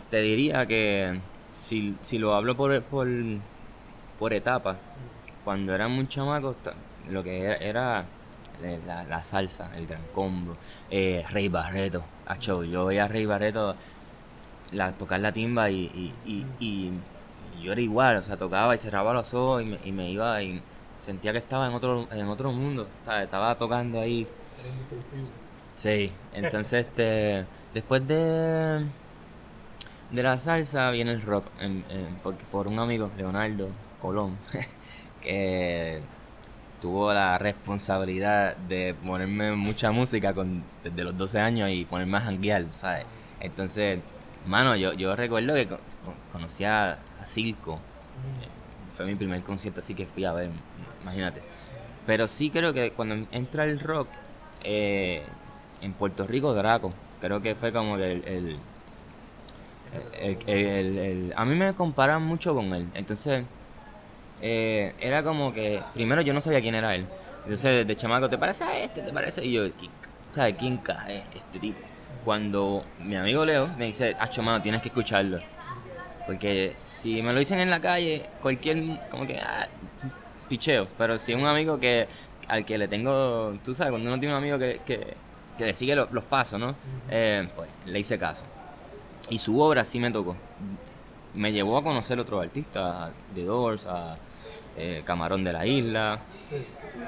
te 0.08 0.22
diría 0.22 0.64
que 0.64 1.20
si, 1.52 1.96
si 2.00 2.16
lo 2.16 2.34
hablo 2.34 2.56
por, 2.56 2.82
por 2.84 3.06
por 4.22 4.32
etapas. 4.32 4.76
Cuando 5.42 5.76
muy 5.88 6.06
chamacos, 6.06 6.54
lo 7.10 7.24
que 7.24 7.40
era, 7.40 7.56
era 7.56 8.04
la, 9.08 9.22
salsa, 9.24 9.76
el 9.76 9.88
gran 9.88 10.02
combo, 10.14 10.56
eh, 10.88 11.24
Rey 11.28 11.48
Barreto. 11.48 12.04
Yo 12.38 12.86
veía 12.86 13.06
a 13.06 13.08
Rey 13.08 13.26
Barreto 13.26 13.74
la, 14.70 14.92
tocar 14.92 15.18
la 15.18 15.32
timba 15.32 15.70
y, 15.70 16.14
y, 16.24 16.46
y, 16.60 16.92
yo 17.60 17.72
era 17.72 17.80
igual, 17.80 18.18
o 18.18 18.22
sea, 18.22 18.36
tocaba 18.36 18.76
y 18.76 18.78
cerraba 18.78 19.12
los 19.12 19.34
ojos 19.34 19.62
y 19.62 19.64
me, 19.64 19.78
y 19.84 19.90
me 19.90 20.08
iba 20.08 20.40
y 20.40 20.62
sentía 21.00 21.32
que 21.32 21.38
estaba 21.38 21.66
en 21.66 21.74
otro, 21.74 22.06
en 22.12 22.28
otro 22.28 22.52
mundo, 22.52 22.86
¿sabes? 23.04 23.24
Estaba 23.24 23.56
tocando 23.56 24.00
ahí. 24.00 24.28
Sí, 25.74 26.12
entonces 26.32 26.86
este, 26.86 27.44
después 27.74 28.06
de, 28.06 28.86
de 30.12 30.22
la 30.22 30.38
salsa 30.38 30.92
viene 30.92 31.10
el 31.10 31.22
rock, 31.22 31.46
porque 32.22 32.44
por 32.52 32.68
un 32.68 32.78
amigo, 32.78 33.10
Leonardo 33.16 33.68
Colón, 34.02 34.36
que 35.22 36.00
tuvo 36.82 37.12
la 37.14 37.38
responsabilidad 37.38 38.56
de 38.56 38.94
ponerme 38.94 39.52
mucha 39.52 39.92
música 39.92 40.34
con, 40.34 40.64
desde 40.82 41.04
los 41.04 41.16
12 41.16 41.38
años 41.40 41.70
y 41.70 41.84
ponerme 41.84 42.18
a 42.18 42.22
janguear, 42.22 42.66
¿sabes? 42.72 43.06
Entonces, 43.40 44.00
mano, 44.46 44.74
yo, 44.76 44.92
yo 44.92 45.14
recuerdo 45.14 45.54
que 45.54 45.68
co- 45.68 45.76
co- 46.04 46.14
conocí 46.32 46.64
a, 46.64 46.98
Silco, 47.24 47.78
fue 48.96 49.06
mi 49.06 49.14
primer 49.14 49.42
concierto 49.42 49.78
así 49.78 49.94
que 49.94 50.06
fui 50.06 50.24
a 50.24 50.32
ver, 50.32 50.50
imagínate. 51.02 51.40
Pero 52.04 52.26
sí 52.26 52.50
creo 52.50 52.74
que 52.74 52.90
cuando 52.90 53.14
entra 53.30 53.64
el 53.64 53.78
rock, 53.78 54.08
eh, 54.64 55.22
en 55.80 55.92
Puerto 55.92 56.26
Rico, 56.26 56.52
Draco, 56.52 56.92
creo 57.20 57.40
que 57.40 57.54
fue 57.54 57.72
como 57.72 57.96
que 57.96 58.10
el- 58.12 58.24
el- 58.24 58.58
el- 60.46 60.98
el- 60.98 61.32
a 61.36 61.44
mí 61.44 61.54
me 61.54 61.74
comparan 61.74 62.22
mucho 62.24 62.54
con 62.54 62.72
él, 62.74 62.88
entonces 62.94 63.44
eh, 64.42 64.94
era 65.00 65.22
como 65.22 65.52
que, 65.52 65.80
primero 65.94 66.20
yo 66.22 66.34
no 66.34 66.40
sabía 66.40 66.60
quién 66.60 66.74
era 66.74 66.94
él, 66.94 67.06
entonces 67.44 67.86
de 67.86 67.96
chamaco, 67.96 68.28
¿te 68.28 68.36
parece 68.38 68.64
a 68.64 68.78
este? 68.78 69.02
¿Te 69.02 69.12
parece? 69.12 69.44
Y 69.44 69.52
yo, 69.52 69.64
"¿Qui- 69.66 69.88
¿sabes 70.32 70.56
quién 70.58 70.80
es 71.08 71.22
este 71.34 71.58
tipo? 71.58 71.78
Cuando 72.24 72.84
mi 73.00 73.16
amigo 73.16 73.44
Leo 73.44 73.68
me 73.78 73.86
dice, 73.86 74.14
Acho, 74.18 74.42
mano, 74.42 74.62
tienes 74.62 74.80
que 74.82 74.88
escucharlo. 74.88 75.40
Porque 76.26 76.72
si 76.76 77.20
me 77.20 77.32
lo 77.32 77.40
dicen 77.40 77.58
en 77.58 77.68
la 77.68 77.80
calle, 77.80 78.26
cualquier, 78.40 78.80
como 79.10 79.26
que, 79.26 79.38
ah, 79.40 79.66
picheo. 80.48 80.86
Pero 80.96 81.18
si 81.18 81.34
un 81.34 81.44
amigo 81.46 81.80
que, 81.80 82.06
al 82.46 82.64
que 82.64 82.78
le 82.78 82.86
tengo, 82.86 83.56
tú 83.64 83.74
sabes, 83.74 83.90
cuando 83.90 84.08
uno 84.08 84.20
tiene 84.20 84.34
un 84.34 84.38
amigo 84.38 84.56
que, 84.58 84.80
que, 84.86 85.14
le 85.58 85.74
sigue 85.74 85.96
lo- 85.96 86.08
los 86.12 86.22
pasos, 86.24 86.60
¿no? 86.60 86.74
Eh, 87.10 87.48
pues 87.56 87.68
le 87.86 87.98
hice 87.98 88.18
caso. 88.18 88.44
Y 89.30 89.38
su 89.40 89.60
obra 89.60 89.84
sí 89.84 89.98
me 89.98 90.10
tocó. 90.12 90.36
Me 91.34 91.50
llevó 91.52 91.76
a 91.78 91.82
conocer 91.82 92.20
otros 92.20 92.40
artistas, 92.42 92.82
a 92.84 93.10
The 93.34 93.44
Doors, 93.44 93.86
a 93.86 94.16
eh, 94.76 95.02
Camarón 95.04 95.44
de 95.44 95.52
la 95.52 95.66
Isla. 95.66 96.20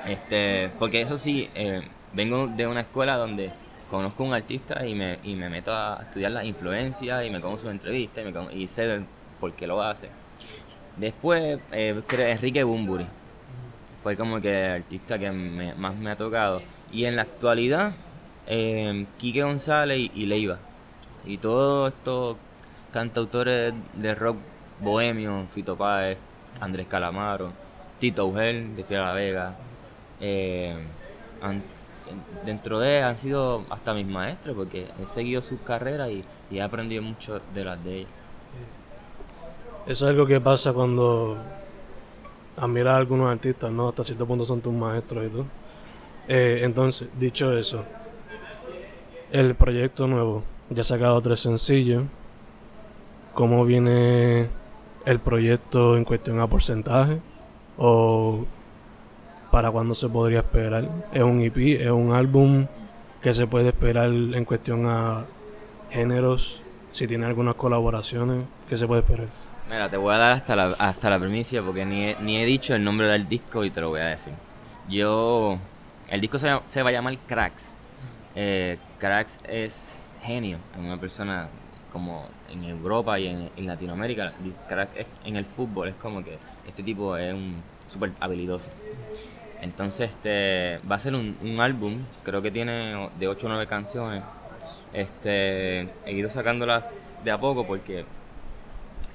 Este, 0.07 0.70
porque 0.79 1.00
eso 1.00 1.16
sí, 1.16 1.48
eh, 1.55 1.83
vengo 2.12 2.46
de 2.46 2.66
una 2.66 2.81
escuela 2.81 3.16
donde 3.16 3.50
conozco 3.90 4.24
a 4.24 4.27
un 4.27 4.35
artista 4.35 4.87
y 4.87 4.94
me, 4.94 5.18
y 5.24 5.35
me 5.35 5.48
meto 5.48 5.72
a 5.72 5.98
estudiar 6.03 6.33
las 6.33 6.44
influencias 6.44 7.24
y 7.24 7.31
me 7.31 7.40
como 7.40 7.57
sus 7.57 7.70
entrevistas 7.70 8.22
y, 8.22 8.27
me 8.27 8.33
con- 8.33 8.59
y 8.59 8.66
sé 8.66 8.87
de 8.87 9.05
por 9.40 9.53
qué 9.53 9.66
lo 9.66 9.83
hace. 9.83 10.09
Después, 10.96 11.59
eh, 11.72 12.00
Enrique 12.18 12.62
Bumburi 12.64 13.07
fue 14.03 14.16
como 14.16 14.40
que 14.40 14.64
el 14.66 14.70
artista 14.83 15.18
que 15.18 15.31
me- 15.31 15.74
más 15.74 15.94
me 15.96 16.11
ha 16.11 16.16
tocado. 16.16 16.62
Y 16.92 17.05
en 17.07 17.16
la 17.16 17.22
actualidad, 17.22 17.94
eh, 18.46 19.07
Quique 19.18 19.42
González 19.42 19.98
y, 19.98 20.11
y 20.14 20.27
Leiva. 20.27 20.59
Y 21.24 21.38
todos 21.38 21.92
estos 21.92 22.37
cantautores 22.92 23.72
de 23.94 24.14
rock 24.14 24.37
bohemio, 24.81 25.46
Fito 25.55 25.77
Páez, 25.77 26.18
Andrés 26.61 26.87
Calamaro, 26.87 27.53
Tito 27.99 28.23
Augel 28.23 28.77
de 28.77 28.85
Fiera 28.85 29.12
Vega. 29.12 29.55
eh, 30.21 30.77
dentro 32.45 32.81
de 32.81 33.03
han 33.03 33.17
sido 33.17 33.64
hasta 33.71 33.95
mis 33.95 34.07
maestros 34.07 34.57
porque 34.57 34.88
he 35.03 35.07
seguido 35.07 35.43
sus 35.43 35.61
carreras 35.61 36.11
y, 36.11 36.25
he 36.51 36.62
aprendido 36.62 37.03
mucho 37.03 37.40
de 37.53 37.64
las 37.64 37.83
de 37.83 37.97
ellos. 37.99 38.11
Eso 39.87 40.05
es 40.07 40.11
algo 40.11 40.25
que 40.25 40.40
pasa 40.40 40.73
cuando 40.73 41.37
admiras 42.57 42.95
a 42.95 42.97
algunos 42.99 43.31
artistas, 43.31 43.73
¿no? 43.73 43.88
Hasta 43.88 44.05
cierto 44.05 44.25
punto 44.25 44.45
son 44.45 44.61
tus 44.61 44.73
maestros 44.73 45.27
y 45.27 45.29
todo. 45.31 45.47
Eh, 46.29 46.61
entonces, 46.62 47.09
dicho 47.19 47.53
eso, 47.59 47.85
el 49.33 49.57
proyecto 49.57 50.07
nuevo, 50.07 50.45
ya 50.71 50.85
sacado 50.85 51.21
tres 51.21 51.40
sencillos. 51.40 52.05
¿Cómo 53.35 53.64
viene 53.64 54.49
el 55.05 55.21
proyecto 55.21 55.97
en 55.97 56.05
cuestión 56.05 56.40
a 56.40 56.47
porcentaje? 56.47 57.21
¿O 57.77 58.45
para 59.51 59.71
cuándo 59.71 59.95
se 59.95 60.09
podría 60.09 60.40
esperar? 60.40 60.88
¿Es 61.12 61.23
un 61.23 61.40
EP? 61.40 61.57
¿Es 61.81 61.90
un 61.90 62.12
álbum 62.12 62.67
que 63.23 63.33
se 63.33 63.47
puede 63.47 63.69
esperar 63.69 64.11
en 64.11 64.45
cuestión 64.45 64.87
a 64.87 65.25
géneros? 65.90 66.61
Si 66.93 67.07
tiene 67.07 67.27
algunas 67.27 67.57
colaboraciones, 67.57 68.45
¿qué 68.69 68.77
se 68.77 68.87
puede 68.87 69.01
esperar? 69.01 69.27
Mira, 69.69 69.90
te 69.90 69.97
voy 69.97 70.14
a 70.14 70.19
dar 70.19 70.33
hasta 70.33 70.55
la, 70.55 70.67
hasta 70.79 71.11
la 71.11 71.19
primicia 71.19 71.62
porque 71.62 71.85
ni 71.85 72.05
he, 72.05 72.17
ni 72.21 72.37
he 72.37 72.45
dicho 72.45 72.75
el 72.75 72.85
nombre 72.85 73.07
del 73.09 73.29
disco 73.29 73.64
y 73.64 73.71
te 73.71 73.81
lo 73.81 73.88
voy 73.88 74.01
a 74.01 74.07
decir. 74.07 74.33
Yo, 74.88 75.59
el 76.09 76.21
disco 76.21 76.38
se, 76.38 76.51
se 76.67 76.83
va 76.83 76.90
a 76.90 76.93
llamar 76.93 77.17
Cracks. 77.27 77.75
Eh, 78.37 78.79
Cracks 78.99 79.40
es 79.49 79.99
genio, 80.23 80.59
es 80.79 80.85
una 80.85 80.99
persona 80.99 81.49
como 81.94 82.26
en 82.50 82.64
Europa 82.64 83.20
y 83.20 83.28
en, 83.28 83.66
Latinoamérica. 83.66 84.35
en 85.24 85.37
el 85.37 85.44
fútbol 85.46 85.88
es 85.88 85.94
como 85.94 86.24
que 86.24 86.37
este 86.66 86.83
tipo 86.83 87.16
es 87.16 87.33
un 87.33 87.62
súper 87.88 88.11
habilidoso. 88.18 88.68
Entonces, 89.62 90.11
este, 90.11 90.80
va 90.90 90.96
a 90.96 90.98
ser 90.98 91.14
un, 91.14 91.61
álbum, 91.61 92.00
creo 92.24 92.42
que 92.42 92.50
tiene 92.50 93.09
de 93.16 93.28
8 93.28 93.46
o 93.46 93.48
9 93.48 93.66
canciones. 93.68 94.24
Este, 94.92 95.83
he 96.04 96.12
ido 96.12 96.28
sacándolas 96.28 96.85
de 97.22 97.30
a 97.30 97.38
poco 97.38 97.64
porque 97.64 98.04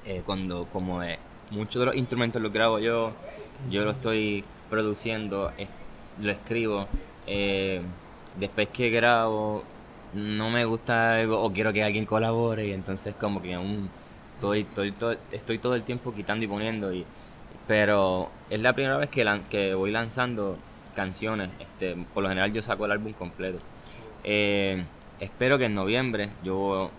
eh, 0.06 0.22
cuando 0.24 0.66
como 0.72 1.02
eh, 1.02 1.18
muchos 1.50 1.80
de 1.80 1.86
los 1.86 1.96
instrumentos 1.96 2.40
los 2.40 2.50
grabo 2.52 2.78
yo, 2.78 3.12
yo 3.70 3.84
lo 3.84 3.90
estoy 3.90 4.42
produciendo, 4.70 5.52
lo 6.18 6.32
escribo, 6.32 6.88
eh, 7.26 7.82
después 8.38 8.68
que 8.68 8.88
grabo 8.90 9.64
no 10.14 10.50
me 10.50 10.64
gusta 10.64 11.16
algo 11.16 11.40
o 11.42 11.52
quiero 11.52 11.72
que 11.72 11.82
alguien 11.84 12.06
colabore 12.06 12.66
y 12.68 12.72
entonces 12.72 13.14
como 13.14 13.40
que 13.42 13.54
aún 13.54 13.90
estoy, 14.34 14.60
estoy, 14.60 14.92
todo- 14.92 15.16
estoy 15.32 15.58
todo 15.58 15.74
el 15.74 15.82
tiempo 15.82 16.12
quitando 16.14 16.44
y 16.44 16.48
poniendo 16.48 16.92
y 16.92 17.04
pero 17.66 18.30
es 18.50 18.60
la 18.60 18.72
primera 18.72 18.96
vez 18.96 19.08
que, 19.08 19.24
lan- 19.24 19.44
que 19.48 19.74
voy 19.74 19.90
lanzando 19.92 20.58
canciones, 20.96 21.50
este, 21.60 21.96
por 22.14 22.22
lo 22.22 22.28
general 22.28 22.52
yo 22.52 22.62
saco 22.62 22.84
el 22.86 22.92
álbum 22.92 23.12
completo. 23.12 23.58
Eh, 24.24 24.84
espero 25.20 25.56
que 25.58 25.66
en 25.66 25.74
noviembre, 25.74 26.30
yo 26.42 26.90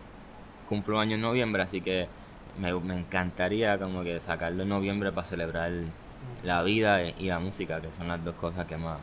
cumplo 0.70 1.00
año 1.00 1.16
en 1.16 1.22
noviembre, 1.22 1.64
así 1.64 1.82
que 1.82 2.08
me, 2.60 2.74
me 2.74 2.96
encantaría 2.98 3.78
como 3.78 4.04
que 4.04 4.20
sacarlo 4.22 4.64
en 4.64 4.70
noviembre 4.70 5.12
para 5.12 5.28
celebrar 5.28 5.72
la 6.44 6.64
vida 6.64 7.04
y 7.04 7.26
la 7.28 7.40
música, 7.40 7.82
que 7.82 7.92
son 7.92 8.08
las 8.08 8.24
dos 8.24 8.36
cosas 8.36 8.66
que 8.66 8.78
más 8.78 9.00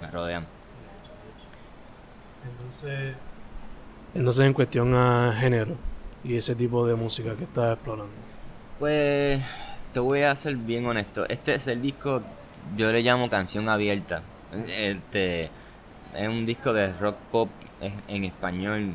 me 0.00 0.10
rodean. 0.10 0.46
Entonces, 2.50 3.14
entonces 4.14 4.46
en 4.46 4.52
cuestión 4.52 4.94
a 4.94 5.32
género 5.38 5.74
y 6.24 6.36
ese 6.36 6.54
tipo 6.54 6.86
de 6.86 6.94
música 6.94 7.34
que 7.36 7.44
estás 7.44 7.74
explorando. 7.74 8.12
Pues 8.78 9.40
te 9.92 10.00
voy 10.00 10.22
a 10.22 10.34
ser 10.36 10.56
bien 10.56 10.86
honesto. 10.86 11.28
Este 11.28 11.54
es 11.54 11.66
el 11.68 11.82
disco, 11.82 12.22
yo 12.76 12.92
le 12.92 13.02
llamo 13.02 13.28
canción 13.28 13.68
abierta. 13.68 14.22
Este 14.68 15.50
es 16.14 16.28
un 16.28 16.46
disco 16.46 16.72
de 16.72 16.92
rock 16.94 17.16
pop 17.30 17.48
en 18.08 18.24
español, 18.24 18.92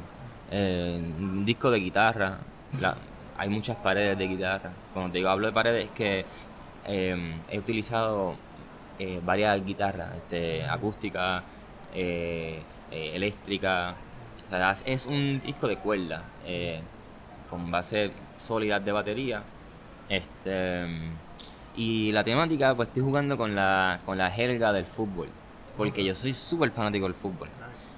eh, 0.52 1.00
un 1.20 1.46
disco 1.46 1.70
de 1.72 1.80
guitarra. 1.80 2.40
La- 2.80 2.98
hay 3.38 3.50
muchas 3.50 3.76
paredes 3.78 4.18
de 4.18 4.28
guitarra. 4.28 4.72
Cuando 4.94 5.12
te 5.12 5.18
digo 5.20 5.30
hablo 5.30 5.48
de 5.48 5.54
paredes 5.54 5.86
es 5.86 5.92
que 5.92 6.26
eh, 6.86 7.36
he 7.50 7.60
utilizado 7.60 8.36
eh, 9.00 9.20
varias 9.26 9.64
guitarras, 9.66 10.16
este, 10.16 10.64
acústicas, 10.66 11.44
eh, 11.96 12.62
eh. 12.94 13.32
O 14.48 14.50
sea, 14.50 14.72
es- 14.86 15.06
un 15.08 15.42
disco 15.46 15.68
de 15.68 15.78
cuerda 15.78 16.24
eh, 16.46 16.80
con 17.50 17.70
base 17.72 18.12
sólida 18.38 18.80
de 18.80 18.92
batería. 18.92 19.44
Este 20.10 20.86
y 21.76 22.12
la 22.12 22.24
temática, 22.24 22.76
pues 22.76 22.90
estoy 22.90 23.02
jugando 23.02 23.36
con 23.36 23.56
la, 23.56 24.00
con 24.06 24.18
la 24.18 24.30
jerga 24.30 24.72
del 24.74 24.86
fútbol. 24.86 25.28
Porque 25.76 26.04
yo 26.04 26.14
soy 26.14 26.34
súper 26.34 26.70
fanático 26.72 27.06
del 27.06 27.16
fútbol. 27.16 27.50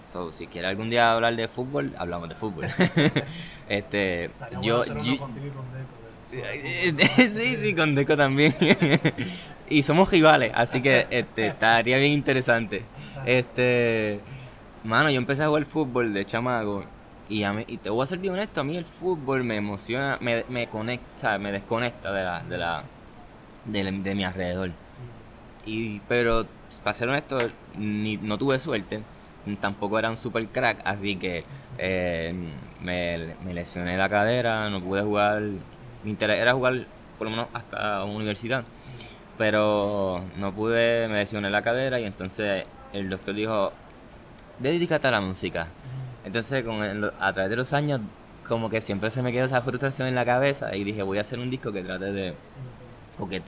So, 0.05 0.31
si 0.31 0.47
quieres 0.47 0.69
algún 0.69 0.89
día 0.89 1.11
hablar 1.11 1.35
de 1.35 1.47
fútbol, 1.49 1.93
hablamos 1.97 2.29
de 2.29 2.35
fútbol. 2.35 2.67
este, 3.67 4.29
yo, 4.61 4.83
yo- 5.03 5.27
sí, 7.29 7.55
sí, 7.57 7.75
con 7.75 7.95
Deco 7.95 8.15
también. 8.15 8.55
y 9.69 9.83
somos 9.83 10.09
rivales, 10.11 10.51
así 10.55 10.81
que 10.81 11.07
este, 11.09 11.47
estaría 11.47 11.97
bien 11.97 12.13
interesante. 12.13 12.83
Este, 13.25 14.21
mano, 14.85 15.09
yo 15.09 15.17
empecé 15.17 15.43
a 15.43 15.47
jugar 15.47 15.65
fútbol 15.65 16.13
de 16.13 16.25
chamaco. 16.25 16.85
Y, 17.27 17.43
a 17.43 17.53
mí, 17.53 17.65
y 17.67 17.77
te 17.77 17.89
voy 17.89 18.03
a 18.03 18.07
ser 18.07 18.19
bien 18.19 18.33
honesto, 18.33 18.61
a 18.61 18.63
mí 18.63 18.77
el 18.77 18.85
fútbol 18.85 19.43
me 19.43 19.55
emociona, 19.55 20.17
me, 20.21 20.45
me 20.47 20.67
conecta, 20.67 21.39
me 21.39 21.51
desconecta 21.51 22.11
de 22.11 22.23
la, 22.23 22.43
de 22.43 22.57
la, 22.57 22.83
de, 23.65 24.15
mi 24.15 24.23
alrededor. 24.23 24.71
Y, 25.65 25.99
pero, 26.01 26.45
para 26.83 26.93
ser 26.93 27.09
honesto, 27.09 27.39
ni, 27.77 28.17
no 28.17 28.37
tuve 28.37 28.59
suerte. 28.59 29.01
Tampoco 29.59 29.99
era 29.99 30.09
un 30.09 30.17
super 30.17 30.47
crack, 30.47 30.81
así 30.85 31.17
que 31.17 31.43
eh, 31.77 32.33
me, 32.81 33.35
me 33.43 33.53
lesioné 33.53 33.97
la 33.97 34.09
cadera, 34.09 34.69
no 34.69 34.81
pude 34.81 35.01
jugar. 35.01 35.41
Mi 36.03 36.11
interés 36.11 36.39
era 36.39 36.53
jugar 36.53 36.85
por 37.17 37.25
lo 37.25 37.31
menos 37.31 37.47
hasta 37.53 38.03
universidad. 38.03 38.63
Pero 39.37 40.23
no 40.37 40.53
pude, 40.53 41.07
me 41.07 41.15
lesioné 41.17 41.49
la 41.49 41.61
cadera 41.61 41.99
y 41.99 42.05
entonces 42.05 42.65
el 42.93 43.09
doctor 43.09 43.35
dijo, 43.35 43.73
dedícate 44.59 45.07
a 45.07 45.11
la 45.11 45.21
música. 45.21 45.67
Entonces 46.23 46.63
con 46.63 46.81
a 46.83 47.33
través 47.33 47.49
de 47.49 47.55
los 47.55 47.73
años 47.73 48.01
como 48.47 48.69
que 48.69 48.81
siempre 48.81 49.09
se 49.09 49.21
me 49.21 49.31
quedó 49.31 49.45
esa 49.45 49.61
frustración 49.61 50.07
en 50.07 50.15
la 50.15 50.25
cabeza 50.25 50.75
y 50.75 50.83
dije 50.83 51.03
voy 51.03 51.17
a 51.17 51.21
hacer 51.21 51.39
un 51.39 51.49
disco 51.49 51.71
que 51.71 51.83
trate 51.83 52.11
de 52.11 52.33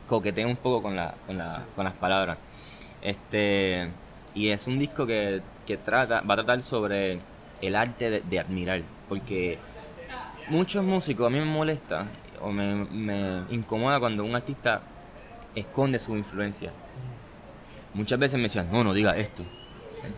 coquete, 0.07 0.45
un 0.45 0.55
poco 0.55 0.81
con, 0.81 0.95
la, 0.95 1.13
con, 1.25 1.37
la, 1.37 1.65
con 1.75 1.85
las 1.85 1.93
palabras. 1.93 2.37
Este, 3.01 3.89
y 4.33 4.49
es 4.49 4.67
un 4.67 4.79
disco 4.79 5.05
que, 5.05 5.41
que 5.65 5.77
trata, 5.77 6.21
va 6.21 6.33
a 6.33 6.37
tratar 6.37 6.61
sobre 6.61 7.19
el 7.61 7.75
arte 7.75 8.09
de, 8.09 8.21
de 8.21 8.39
admirar, 8.39 8.81
porque 9.09 9.57
muchos 10.49 10.83
músicos 10.83 11.27
a 11.27 11.29
mí 11.29 11.39
me 11.39 11.45
molesta 11.45 12.05
o 12.41 12.51
me, 12.51 12.85
me 12.85 13.43
incomoda 13.49 13.99
cuando 13.99 14.23
un 14.23 14.35
artista 14.35 14.81
esconde 15.55 15.99
su 15.99 16.15
influencia. 16.15 16.71
Muchas 17.93 18.19
veces 18.19 18.37
me 18.37 18.43
decían, 18.43 18.69
no, 18.71 18.83
no 18.83 18.93
diga 18.93 19.17
esto. 19.17 19.43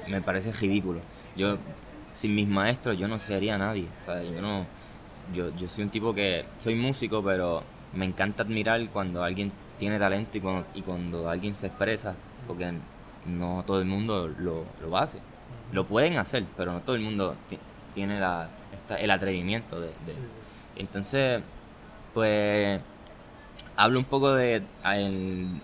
Me 0.07 0.21
parece 0.21 0.51
ridículo. 0.53 1.01
Yo, 1.35 1.57
sin 2.13 2.35
mis 2.35 2.47
maestros, 2.47 2.97
yo 2.97 3.07
no 3.07 3.19
sería 3.19 3.57
nadie. 3.57 3.87
yo 4.05 4.41
no. 4.41 4.65
Yo, 5.33 5.55
yo 5.55 5.67
soy 5.67 5.83
un 5.83 5.89
tipo 5.89 6.13
que. 6.13 6.45
Soy 6.57 6.75
músico, 6.75 7.23
pero 7.23 7.63
me 7.93 8.05
encanta 8.05 8.43
admirar 8.43 8.87
cuando 8.89 9.23
alguien 9.23 9.51
tiene 9.77 9.97
talento 9.97 10.37
y 10.37 10.41
cuando, 10.41 10.67
y 10.73 10.81
cuando 10.81 11.29
alguien 11.29 11.55
se 11.55 11.67
expresa, 11.67 12.15
porque 12.47 12.73
no 13.25 13.63
todo 13.65 13.79
el 13.79 13.85
mundo 13.85 14.27
lo, 14.27 14.65
lo 14.81 14.97
hace. 14.97 15.19
Lo 15.71 15.85
pueden 15.85 16.17
hacer, 16.17 16.45
pero 16.57 16.73
no 16.73 16.81
todo 16.81 16.95
el 16.95 17.01
mundo 17.01 17.35
tiene 17.93 18.19
la, 18.19 18.49
el 18.97 19.11
atrevimiento 19.11 19.79
de, 19.79 19.91
Entonces, 20.75 21.41
pues 22.13 22.81
hablo 23.75 23.99
un 23.99 24.05
poco 24.05 24.33
de, 24.33 24.63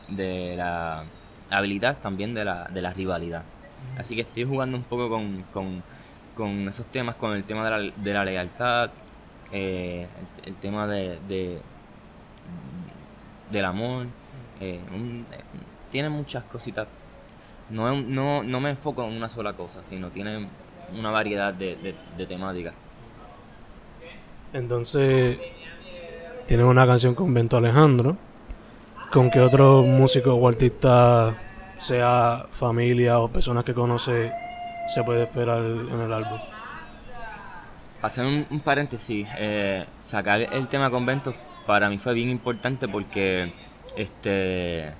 de 0.09 0.55
la 0.57 1.03
habilidad 1.49 1.97
también 2.01 2.33
de 2.33 2.45
la, 2.45 2.65
de 2.65 2.81
la 2.81 2.93
rivalidad. 2.93 3.43
Así 3.97 4.15
que 4.15 4.21
estoy 4.21 4.43
jugando 4.43 4.77
un 4.77 4.83
poco 4.83 5.09
con, 5.09 5.43
con, 5.53 5.83
con 6.35 6.67
esos 6.67 6.85
temas, 6.87 7.15
con 7.15 7.33
el 7.33 7.43
tema 7.43 7.63
de 7.65 7.71
la, 7.71 7.93
de 7.95 8.13
la 8.13 8.25
lealtad, 8.25 8.91
eh, 9.51 10.07
el, 10.45 10.55
tema 10.55 10.87
de, 10.87 11.19
de, 11.27 11.59
del 13.51 13.65
amor. 13.65 14.07
Eh, 14.59 14.79
tiene 15.91 16.09
muchas 16.09 16.43
cositas. 16.45 16.87
No, 17.69 17.95
no, 17.95 18.43
no 18.43 18.59
me 18.59 18.71
enfoco 18.71 19.03
en 19.03 19.13
una 19.15 19.29
sola 19.29 19.53
cosa, 19.53 19.81
sino 19.89 20.09
tiene 20.09 20.47
una 20.93 21.11
variedad 21.11 21.53
de, 21.53 21.95
de 22.17 22.25
temáticas. 22.25 22.73
Entonces, 24.53 25.37
tienes 26.47 26.65
una 26.65 26.85
canción 26.87 27.15
con 27.15 27.33
Bento 27.33 27.57
Alejandro. 27.57 28.17
¿Con 29.11 29.29
qué 29.29 29.39
otro 29.39 29.83
músico 29.83 30.33
o 30.33 30.47
artista, 30.47 31.37
sea 31.79 32.47
familia 32.51 33.19
o 33.19 33.27
personas 33.29 33.63
que 33.63 33.73
conoce, 33.73 34.31
se 34.93 35.03
puede 35.03 35.23
esperar 35.23 35.59
en 35.63 36.01
el 36.01 36.13
álbum? 36.13 36.39
Hacer 38.01 38.25
un, 38.25 38.59
paréntesis, 38.59 39.27
eh, 39.37 39.85
sacar 40.03 40.41
el 40.41 40.67
tema 40.67 40.89
con 40.89 41.05
Bento 41.05 41.33
para 41.65 41.89
mí 41.89 41.97
fue 41.97 42.13
bien 42.13 42.29
importante 42.29 42.87
porque 42.87 43.51
este 43.95 44.93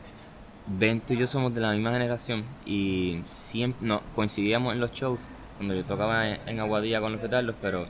Bento 0.67 1.13
y 1.13 1.17
yo 1.17 1.27
somos 1.27 1.53
de 1.53 1.61
la 1.61 1.71
misma 1.73 1.91
generación 1.91 2.43
y 2.65 3.21
siempre 3.25 3.87
no, 3.87 4.01
coincidíamos 4.15 4.73
en 4.73 4.79
los 4.79 4.91
shows 4.91 5.27
cuando 5.57 5.75
yo 5.75 5.85
tocaba 5.85 6.27
en, 6.27 6.59
Aguadilla 6.59 6.99
con 6.99 7.11
los 7.11 7.21
petardos, 7.21 7.55
pero 7.61 7.85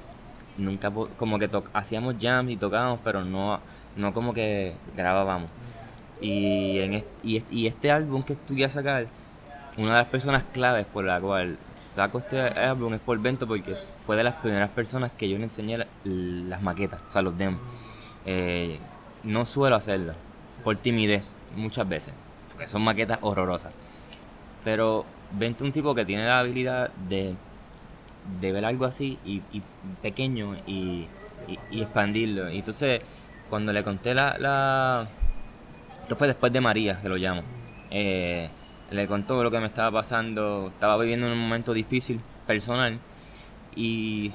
nunca 0.57 0.91
como 1.17 1.39
que 1.39 1.49
hacíamos 1.73 2.15
jams 2.19 2.51
y 2.51 2.57
tocábamos, 2.57 2.99
pero 3.03 3.23
no, 3.23 3.59
no 3.95 4.13
como 4.13 4.33
que 4.33 4.73
grabábamos. 4.95 5.49
Y, 6.21 6.79
en 6.79 7.03
y, 7.23 7.67
este 7.67 7.91
álbum 7.91 8.23
que 8.23 8.33
estoy 8.33 8.63
a 8.63 8.69
sacar, 8.69 9.07
una 9.77 9.91
de 9.91 9.97
las 9.97 10.07
personas 10.07 10.43
claves 10.53 10.85
por 10.85 11.03
la 11.03 11.19
cual 11.19 11.57
saco 11.75 12.19
este 12.19 12.39
álbum 12.39 12.93
es 12.93 13.01
por 13.01 13.19
Bento 13.19 13.45
porque 13.45 13.75
fue 14.05 14.15
de 14.15 14.23
las 14.23 14.35
primeras 14.35 14.69
personas 14.69 15.11
que 15.17 15.27
yo 15.29 15.37
le 15.37 15.43
enseñé 15.43 15.85
las 16.03 16.61
maquetas, 16.61 17.01
o 17.07 17.11
sea, 17.11 17.21
los 17.21 17.37
demos. 17.37 17.59
Eh, 18.25 18.79
no 19.23 19.45
suelo 19.45 19.75
hacerlo, 19.75 20.13
por 20.63 20.77
timidez, 20.77 21.23
muchas 21.55 21.87
veces, 21.87 22.13
porque 22.51 22.67
son 22.67 22.83
maquetas 22.83 23.19
horrorosas. 23.21 23.73
Pero 24.63 25.05
Bento 25.31 25.63
es 25.63 25.67
un 25.67 25.73
tipo 25.73 25.93
que 25.93 26.05
tiene 26.05 26.25
la 26.25 26.39
habilidad 26.39 26.89
de 27.09 27.35
de 28.39 28.51
ver 28.51 28.65
algo 28.65 28.85
así 28.85 29.17
y, 29.25 29.41
pequeño 30.01 30.55
y, 30.65 31.07
expandirlo. 31.71 32.47
Entonces, 32.47 33.01
cuando 33.49 33.71
le 33.71 33.83
conté 33.83 34.13
la... 34.13 35.07
Esto 36.05 36.15
fue 36.15 36.27
después 36.27 36.53
de 36.53 36.61
María, 36.61 36.99
que 37.01 37.09
lo 37.09 37.15
llamo. 37.15 37.41
Eh, 37.89 38.47
le 38.91 39.07
contó 39.07 39.43
lo 39.43 39.49
que 39.49 39.59
me 39.59 39.65
estaba 39.65 40.01
pasando. 40.01 40.67
Estaba 40.67 41.01
viviendo 41.01 41.25
un 41.25 41.35
momento 41.35 41.73
difícil, 41.73 42.21
personal. 42.45 42.99
Y 43.75 44.31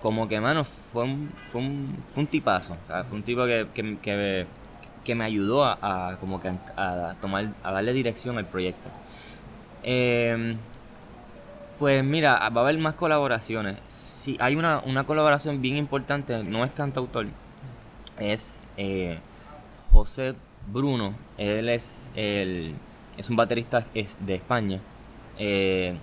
como 0.00 0.28
que, 0.28 0.40
mano, 0.40 0.62
fue 0.62 1.02
un, 1.02 1.32
fue 1.34 1.60
un, 1.60 2.04
fue 2.06 2.22
un 2.22 2.28
tipazo. 2.28 2.76
Fue 2.86 3.18
un 3.18 3.24
tipo 3.24 3.44
que, 3.46 3.66
que, 3.74 4.46
que, 5.02 5.14
me 5.16 5.24
ayudó 5.24 5.64
a, 5.64 6.18
como 6.20 6.40
que 6.40 6.52
a, 6.76 7.16
tomar, 7.20 7.52
a 7.64 7.72
darle 7.72 7.94
dirección 7.94 8.38
al 8.38 8.46
proyecto. 8.46 8.88
Eh, 9.82 10.54
pues 11.80 12.04
mira, 12.04 12.48
va 12.50 12.60
a 12.60 12.64
haber 12.64 12.78
más 12.78 12.94
colaboraciones. 12.94 13.76
Si 13.88 14.36
hay 14.38 14.54
una, 14.54 14.80
una 14.86 15.02
colaboración 15.02 15.60
bien 15.60 15.78
importante, 15.78 16.44
no 16.44 16.64
es 16.64 16.70
cantautor, 16.70 17.26
es 18.20 18.62
eh, 18.76 19.18
José 19.90 20.36
Bruno. 20.66 21.14
Él 21.38 21.68
es 21.68 22.12
el 22.14 22.74
es 23.16 23.30
un 23.30 23.36
baterista 23.36 23.86
de 23.92 24.34
España. 24.34 24.80
Eh, 25.38 25.94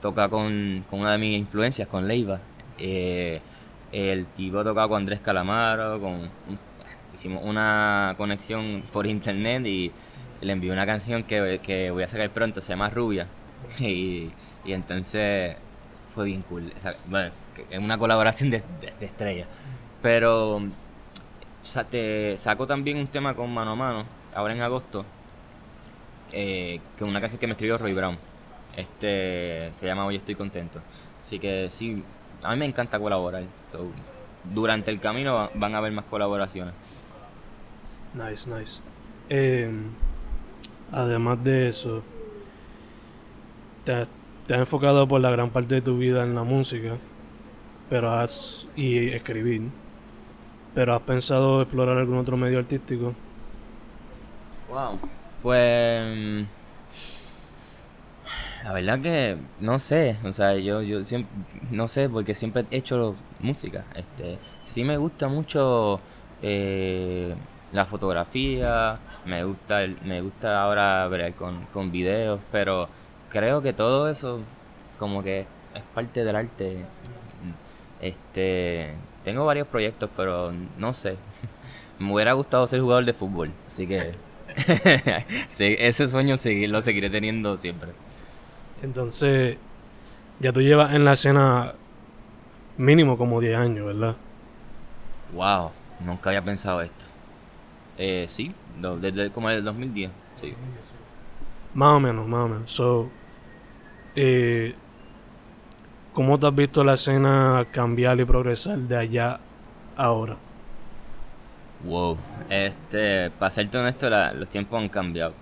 toca 0.00 0.28
con, 0.28 0.84
una 0.90 1.12
de 1.12 1.18
mis 1.18 1.38
influencias, 1.38 1.88
con 1.88 2.06
Leiva. 2.06 2.40
Eh, 2.78 3.40
el 3.92 4.26
tipo 4.26 4.62
toca 4.64 4.86
con 4.88 4.98
Andrés 4.98 5.20
Calamaro, 5.20 6.00
con 6.00 6.28
hicimos 7.14 7.42
una 7.44 8.14
conexión 8.18 8.82
por 8.92 9.06
internet 9.06 9.66
y 9.66 9.90
le 10.42 10.52
envié 10.52 10.70
una 10.70 10.84
canción 10.84 11.22
que, 11.22 11.60
que 11.62 11.90
voy 11.90 12.02
a 12.02 12.08
sacar 12.08 12.30
pronto, 12.30 12.60
se 12.60 12.70
llama 12.70 12.90
Rubia. 12.90 13.26
Y 13.80 14.30
y 14.66 14.72
entonces 14.72 15.56
fue 16.14 16.26
bien 16.26 16.42
cool. 16.42 16.72
bueno, 17.08 17.30
es 17.70 17.78
una 17.78 17.96
colaboración 17.98 18.50
de, 18.50 18.62
de, 18.80 19.06
estrellas. 19.06 19.46
Pero 20.02 20.60
te 21.90 22.36
saco 22.36 22.66
también 22.66 22.98
un 22.98 23.06
tema 23.06 23.34
con 23.34 23.52
mano 23.52 23.72
a 23.72 23.74
mano, 23.74 24.04
ahora 24.34 24.54
en 24.54 24.62
agosto, 24.62 25.04
eh, 26.32 26.80
que 26.96 27.04
es 27.04 27.08
una 27.08 27.20
canción 27.20 27.40
que 27.40 27.46
me 27.46 27.52
escribió 27.52 27.78
Roy 27.78 27.94
Brown. 27.94 28.18
Este 28.76 29.70
se 29.74 29.86
llama 29.86 30.04
Hoy 30.06 30.16
estoy 30.16 30.34
contento. 30.34 30.80
Así 31.20 31.38
que 31.38 31.70
sí, 31.70 32.02
a 32.42 32.52
mí 32.52 32.58
me 32.58 32.66
encanta 32.66 32.98
colaborar. 32.98 33.44
durante 34.44 34.90
el 34.90 35.00
camino 35.00 35.50
van 35.54 35.74
a 35.74 35.78
haber 35.78 35.92
más 35.92 36.04
colaboraciones. 36.04 36.74
Nice, 38.14 38.48
nice. 38.48 38.80
Eh, 39.28 39.70
además 40.92 41.42
de 41.42 41.68
eso, 41.68 42.02
te, 43.84 44.06
te 44.46 44.54
has 44.54 44.60
enfocado 44.60 45.08
por 45.08 45.20
la 45.20 45.30
gran 45.30 45.50
parte 45.50 45.76
de 45.76 45.82
tu 45.82 45.98
vida 45.98 46.22
en 46.22 46.34
la 46.34 46.44
música 46.44 46.96
pero 47.88 48.12
has 48.12 48.66
y 48.74 49.08
escribir 49.08 49.62
pero 50.76 50.94
has 50.94 51.02
pensado 51.02 51.62
explorar 51.62 51.96
algún 51.96 52.18
otro 52.18 52.36
medio 52.36 52.58
artístico 52.58 53.14
wow 54.68 54.98
pues 55.42 56.46
la 58.62 58.72
verdad 58.72 59.00
que 59.00 59.38
no 59.60 59.78
sé 59.78 60.18
o 60.24 60.32
sea 60.32 60.54
yo 60.56 60.82
yo 60.82 61.02
siempre 61.02 61.32
no 61.70 61.88
sé 61.88 62.08
porque 62.08 62.34
siempre 62.34 62.66
he 62.70 62.76
hecho 62.76 63.16
música 63.40 63.86
este 63.94 64.38
sí 64.60 64.84
me 64.84 64.98
gusta 64.98 65.28
mucho 65.28 65.98
eh, 66.42 67.34
la 67.72 67.86
fotografía 67.86 68.98
me 69.24 69.42
gusta 69.44 69.80
me 70.04 70.20
gusta 70.20 70.62
ahora 70.62 71.08
ver 71.08 71.34
con, 71.34 71.64
con 71.72 71.90
videos 71.90 72.38
pero 72.52 72.88
creo 73.30 73.62
que 73.62 73.72
todo 73.72 74.10
eso 74.10 74.40
como 74.98 75.22
que 75.22 75.46
es 75.74 75.82
parte 75.94 76.24
del 76.24 76.36
arte. 76.36 76.78
Este, 78.00 78.92
tengo 79.26 79.44
varios 79.44 79.66
proyectos, 79.66 80.08
pero 80.16 80.52
no 80.78 80.94
sé. 80.94 81.16
Me 81.98 82.12
hubiera 82.14 82.32
gustado 82.34 82.64
ser 82.68 82.80
jugador 82.80 83.04
de 83.04 83.12
fútbol, 83.12 83.50
así 83.66 83.84
que 83.84 84.14
ese 85.58 86.08
sueño 86.08 86.36
lo 86.68 86.82
seguiré 86.82 87.10
teniendo 87.10 87.56
siempre. 87.56 87.90
Entonces, 88.82 89.58
ya 90.38 90.52
tú 90.52 90.60
llevas 90.60 90.94
en 90.94 91.04
la 91.04 91.14
escena 91.14 91.72
mínimo 92.76 93.18
como 93.18 93.40
10 93.40 93.56
años, 93.56 93.86
¿verdad? 93.86 94.14
Wow, 95.32 95.72
nunca 96.04 96.30
había 96.30 96.44
pensado 96.44 96.80
esto. 96.80 97.06
Eh, 97.98 98.26
sí, 98.28 98.54
desde 99.00 99.32
como 99.32 99.50
el 99.50 99.64
2010, 99.64 100.12
sí. 100.40 100.54
Más 101.74 101.94
o 101.94 101.98
menos, 101.98 102.28
más 102.28 102.44
o 102.44 102.48
menos. 102.48 102.70
So, 102.70 103.10
eh, 104.14 104.76
¿Cómo 106.16 106.38
te 106.40 106.46
has 106.48 106.54
visto 106.54 106.82
la 106.82 106.94
escena 106.94 107.68
cambiar 107.70 108.18
y 108.18 108.24
progresar 108.24 108.78
de 108.78 108.96
allá 108.96 109.40
ahora? 109.94 110.36
Wow, 111.84 112.18
este, 112.48 113.30
para 113.32 113.50
serte 113.50 113.78
honesto, 113.78 114.08
la- 114.10 114.32
los 114.32 114.48
tiempos 114.48 114.80
han 114.80 114.88
cambiado. 114.88 115.34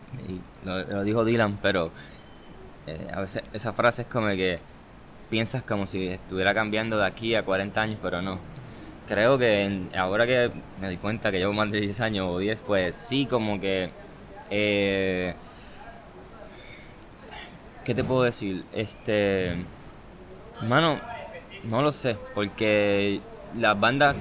Lo, 0.64 1.04
dijo 1.04 1.24
Dylan, 1.24 1.58
pero 1.62 1.92
eh, 2.86 3.08
a 3.12 3.20
veces 3.20 3.44
esa 3.52 3.72
frase 3.72 4.02
es 4.02 4.08
como 4.08 4.28
que 4.28 4.60
piensas 5.30 5.62
como 5.64 5.86
si 5.86 6.08
estuviera 6.08 6.54
cambiando 6.54 6.98
de 6.98 7.06
aquí 7.06 7.34
a 7.34 7.44
40 7.44 7.82
años, 7.82 7.98
pero 8.02 8.22
no. 8.22 8.40
Creo 9.08 9.38
que 9.38 9.88
ahora 9.96 10.26
que 10.26 10.50
me 10.80 10.90
di 10.90 10.96
cuenta 10.98 11.30
que 11.32 11.38
llevo 11.38 11.52
más 11.54 11.70
de 11.70 11.80
10 11.80 12.00
años 12.00 12.28
o 12.30 12.38
10, 12.38 12.62
pues 12.62 12.96
sí, 12.96 13.26
como 13.26 13.60
que... 13.60 13.90
eh, 14.50 15.34
¿Qué 17.84 17.94
te 17.94 18.04
puedo 18.04 18.22
decir? 18.22 18.64
Este... 18.72 19.56
Mano, 20.68 20.98
no 21.64 21.82
lo 21.82 21.92
sé, 21.92 22.16
porque 22.34 23.20
las 23.56 23.78
bandas 23.78 24.16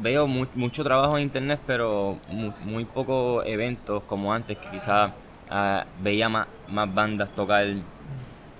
veo 0.00 0.26
mu- 0.26 0.46
mucho 0.54 0.82
trabajo 0.84 1.16
en 1.16 1.24
internet, 1.24 1.60
pero 1.66 2.18
mu- 2.30 2.52
muy 2.64 2.84
pocos 2.84 3.44
eventos 3.46 4.02
como 4.04 4.32
antes, 4.32 4.56
que 4.58 4.68
quizás 4.70 5.12
ah, 5.50 5.84
veía 6.02 6.28
más, 6.28 6.46
bandas 6.94 7.28
tocar 7.34 7.66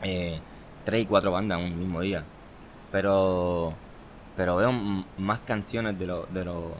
eh, 0.03 0.41
tres 0.85 1.03
y 1.03 1.07
cuatro 1.07 1.33
bandas 1.33 1.59
en 1.59 1.65
un 1.73 1.79
mismo 1.79 2.01
día. 2.01 2.23
Pero 2.93 3.75
pero 4.37 4.57
veo 4.57 4.73
más 5.17 5.41
canciones 5.41 5.97
de 5.99 6.07
lo, 6.09 6.27
de 6.27 6.45
lo, 6.45 6.73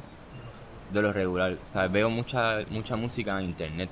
de 0.93 1.03
lo 1.03 1.13
regular. 1.13 1.57
Veo 1.91 2.11
mucha, 2.11 2.59
mucha 2.69 2.97
música 2.97 3.39
en 3.39 3.47
internet. 3.47 3.91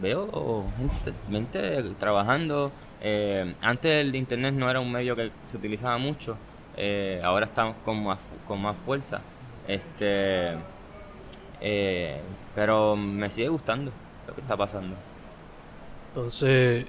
Veo 0.00 0.64
gente, 0.78 1.12
gente 1.30 1.82
trabajando. 1.98 2.72
Eh, 3.02 3.56
antes 3.62 3.92
el 4.04 4.16
internet 4.16 4.54
no 4.54 4.70
era 4.70 4.80
un 4.80 4.92
medio 4.92 5.16
que 5.16 5.32
se 5.46 5.58
utilizaba 5.58 5.98
mucho. 5.98 6.38
eh, 6.76 7.20
ahora 7.24 7.46
estamos 7.46 7.76
con 7.84 8.02
más, 8.04 8.20
con 8.46 8.60
más 8.62 8.78
fuerza. 8.78 9.22
Este, 9.68 10.56
eh, 11.60 12.20
pero 12.54 12.96
me 12.96 13.30
sigue 13.30 13.48
gustando 13.48 13.92
lo 14.26 14.34
que 14.34 14.40
está 14.40 14.56
pasando. 14.56 14.96
Entonces, 16.14 16.86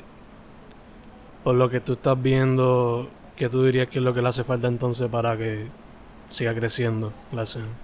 por 1.44 1.56
lo 1.56 1.70
que 1.70 1.82
tú 1.82 1.94
estás 1.94 2.22
viendo, 2.22 3.10
¿qué 3.36 3.50
tú 3.50 3.64
dirías 3.66 3.88
que 3.88 4.00
es 4.00 4.04
lo 4.04 4.14
que 4.14 4.22
le 4.22 4.30
hace 4.30 4.44
falta 4.44 4.68
entonces 4.68 5.10
para 5.10 5.38
que 5.38 5.68
siga 6.30 6.54
creciendo 6.56 7.14
la 7.32 7.44
escena? 7.44 7.82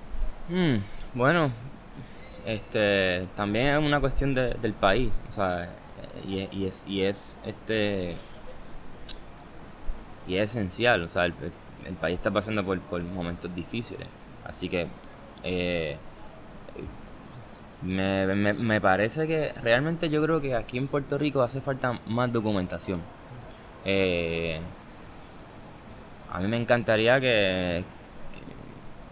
Mm, 0.50 0.78
bueno, 1.14 1.52
este, 2.46 3.28
también 3.36 3.68
es 3.68 3.80
una 3.80 4.00
cuestión 4.00 4.34
de- 4.34 4.56
del 4.56 4.74
país, 4.74 5.12
o 5.30 5.32
sea, 5.32 5.70
y, 6.28 6.66
es- 6.66 6.84
y 6.88 7.02
es, 7.04 7.40
este, 7.46 8.16
y 10.28 10.36
es 10.36 10.52
esencial, 10.52 11.04
o 11.04 11.08
sea, 11.08 11.26
el, 11.26 11.34
el 11.86 11.96
país 11.96 12.18
está 12.18 12.32
pasando 12.32 12.64
por, 12.64 12.80
por 12.82 13.02
momentos 13.02 13.54
difíciles, 13.56 14.08
así 14.46 14.70
que 14.70 14.88
eh, 15.44 15.98
me, 17.82 18.28
me, 18.36 18.54
me 18.54 18.82
parece 18.82 19.28
que 19.28 19.54
realmente 19.62 20.10
yo 20.10 20.22
creo 20.24 20.42
que 20.42 20.56
aquí 20.56 20.78
en 20.78 20.88
Puerto 20.88 21.18
Rico 21.18 21.42
hace 21.42 21.62
falta 21.62 22.00
más 22.08 22.32
documentación. 22.32 23.02
Eh, 23.86 24.60
a 26.32 26.40
mí 26.40 26.48
me 26.48 26.58
encantaría 26.58 27.20
que, 27.20 27.84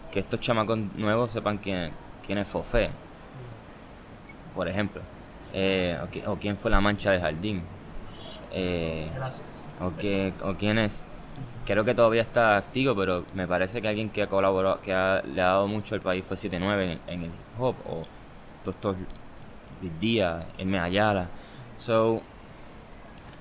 que, 0.07 0.13
que 0.13 0.19
estos 0.19 0.39
chamacos 0.39 0.77
nuevos 0.95 1.31
sepan 1.31 1.57
quién, 1.57 1.91
quién 2.25 2.37
es 2.39 2.47
Fofé, 2.47 2.89
por 4.55 4.67
ejemplo, 4.67 5.01
eh, 5.53 5.97
o, 6.03 6.07
qui- 6.07 6.23
o 6.27 6.35
quién 6.37 6.57
fue 6.57 6.71
la 6.71 6.81
mancha 6.81 7.11
de 7.11 7.19
jardín, 7.19 7.63
eh, 8.51 9.09
Gracias. 9.15 9.65
o, 9.81 9.95
que, 9.97 10.33
o 10.43 10.55
quién 10.55 10.77
es. 10.77 11.03
Creo 11.65 11.83
que 11.83 11.93
todavía 11.93 12.21
está 12.21 12.55
activo, 12.57 12.95
pero 12.95 13.25
me 13.33 13.45
parece 13.47 13.81
que 13.81 13.87
alguien 13.89 14.09
que 14.09 14.23
ha 14.23 14.27
colaborado, 14.27 14.81
que 14.81 14.93
ha- 14.93 15.21
le 15.21 15.41
ha 15.41 15.45
dado 15.47 15.67
mucho 15.67 15.95
al 15.95 16.01
país 16.01 16.23
fue 16.25 16.37
7-9 16.37 16.83
en, 16.83 16.99
en 17.07 17.19
el 17.23 17.25
hip 17.27 17.59
hop, 17.59 17.75
o 17.85 18.03
todos 18.63 18.75
estos 18.75 18.95
Luis 19.81 19.99
Díaz, 19.99 20.45
M. 20.57 20.79
Ayala. 20.79 21.27
So, 21.77 22.21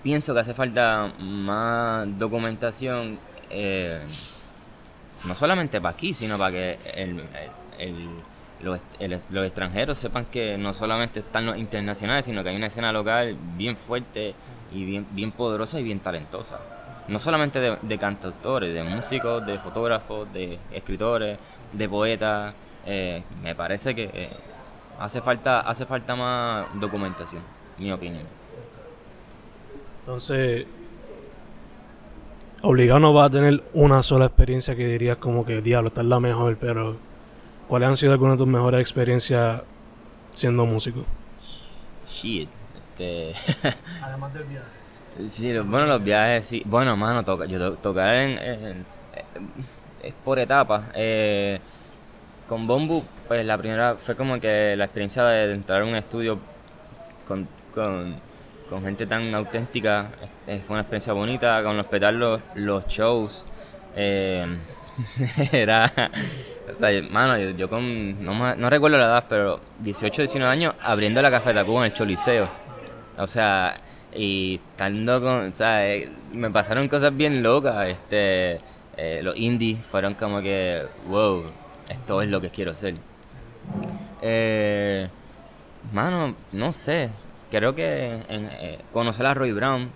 pienso 0.03 0.35
que 0.35 0.41
hace 0.41 0.55
falta 0.55 1.13
más 1.21 2.07
documentación, 2.19 3.19
eh, 3.49 4.01
no 5.25 5.35
solamente 5.35 5.81
para 5.81 5.95
aquí, 5.95 6.13
sino 6.13 6.37
para 6.37 6.51
que 6.53 6.79
el- 6.95 7.21
el- 7.21 7.89
el- 7.89 8.09
los, 8.63 8.81
los 9.31 9.47
extranjeros 9.47 9.99
sepan 9.99 10.27
que 10.27 10.57
no 10.59 10.73
solamente 10.73 11.21
están 11.21 11.47
los 11.47 11.57
internacionales, 11.57 12.27
sino 12.27 12.43
que 12.43 12.51
hay 12.51 12.57
una 12.57 12.67
escena 12.67 12.93
local 12.93 13.37
bien 13.57 13.77
fuerte 13.77 14.35
y 14.73 14.85
bien, 14.85 15.07
bien 15.13 15.33
poderosa 15.33 15.79
y 15.81 15.85
bien 15.85 16.01
talentosa. 16.01 16.59
No 17.09 17.19
solamente 17.19 17.61
de, 17.61 17.77
de 17.81 17.99
cantautores, 17.99 18.75
de 18.75 18.83
músicos, 18.83 19.47
de 19.47 19.59
fotógrafos, 19.59 20.33
de 20.33 20.59
escritores, 20.73 21.39
de 21.73 21.89
poetas. 21.89 22.55
eh, 22.87 23.23
me 23.43 23.55
parece 23.55 23.95
que 23.95 24.11
eh, 24.13 24.31
hace 24.99 25.21
falta 25.21 25.61
hace 25.61 25.85
falta 25.87 26.17
más 26.17 26.67
documentación, 26.75 27.43
mi 27.79 27.93
opinión. 27.93 28.25
Entonces, 30.01 30.67
obligado 32.63 33.01
no 33.01 33.13
va 33.13 33.25
a 33.25 33.31
tener 33.31 33.63
una 33.75 34.03
sola 34.03 34.27
experiencia 34.27 34.77
que 34.77 34.87
dirías 34.87 35.17
como 35.17 35.45
que, 35.45 35.61
diablo, 35.61 35.89
esta 35.89 36.01
es 36.01 36.07
la 36.07 36.21
mejor, 36.21 36.57
pero 36.59 36.97
¿cuáles 37.69 37.89
han 37.89 37.97
sido 37.97 38.13
algunas 38.13 38.35
de 38.37 38.39
tus 38.45 38.49
mejores 38.49 38.81
experiencias 38.81 39.63
siendo 40.35 40.65
músico? 40.67 41.05
Shit. 42.09 42.49
Este, 42.99 43.35
Además 44.03 44.33
del 44.35 44.45
viaje. 44.45 44.67
Sí, 45.29 45.53
bueno, 45.59 45.87
los 45.87 46.03
viajes, 46.05 46.47
sí. 46.47 46.63
Bueno, 46.67 46.97
mano, 46.97 47.25
toca, 47.25 47.47
yo 47.47 47.59
to- 47.59 47.77
tocar 47.79 48.15
en, 48.17 48.39
en- 48.39 48.87
es 50.03 50.15
por 50.25 50.39
etapas. 50.39 50.85
Eh, 50.95 51.59
con 52.49 52.67
Bombu, 52.67 53.03
pues 53.27 53.45
la 53.45 53.59
primera 53.59 53.97
fue 53.97 54.15
como 54.15 54.39
que 54.41 54.77
la 54.77 54.85
experiencia 54.85 55.25
de 55.25 55.53
entrar 55.53 55.83
a 55.83 55.85
un 55.85 55.97
estudio 55.97 56.39
con, 57.27 57.49
con, 57.75 58.17
con 58.71 58.83
gente 58.83 59.07
tan 59.07 59.35
auténtica, 59.35 60.11
eh, 60.47 60.61
fue 60.65 60.75
una 60.75 60.83
experiencia 60.83 61.13
bonita, 61.13 61.63
con 61.65 61.77
respetar 61.77 62.15
los, 62.15 62.41
los 62.55 62.87
shows. 62.87 63.45
eh, 63.97 64.47
era, 65.53 65.93
o 66.71 66.75
sea, 66.75 67.03
mano, 67.11 67.39
yo, 67.39 67.69
con, 67.69 68.25
no, 68.25 68.57
no 68.57 68.71
recuerdo 68.71 68.99
la 68.99 69.05
edad, 69.07 69.25
pero 69.29 69.61
18, 69.81 70.23
19 70.23 70.53
años 70.53 70.75
abriendo 70.83 71.21
la 71.23 71.31
Café 71.31 71.55
Tacuba 71.55 71.81
en 71.81 71.93
el 71.93 71.93
Choliseo. 71.93 72.49
O 73.19 73.27
sea, 73.27 73.81
y 74.15 74.61
estando 74.73 75.21
con, 75.21 75.51
o 75.51 75.55
sea, 75.55 75.89
eh, 75.89 76.11
me 76.33 76.51
pasaron 76.51 76.89
cosas 76.89 77.17
bien 77.17 77.43
locas, 77.43 77.89
este, 77.89 78.61
eh, 78.97 79.21
los 79.23 79.37
indies 79.37 79.85
fueron 79.85 80.15
como 80.15 80.41
que, 80.41 80.87
wow, 81.09 81.45
esto 81.89 82.23
es 82.23 82.29
lo 82.29 82.41
que 82.41 82.51
quiero 82.51 82.75
ser. 82.75 82.95
Eh, 84.23 85.09
mano, 85.93 86.35
no 86.53 86.73
sé, 86.73 87.11
creo 87.51 87.75
que 87.75 88.21
eh, 88.29 88.79
conocer 88.93 89.27
a 89.27 89.35
Roy 89.35 89.53
Brown 89.53 89.91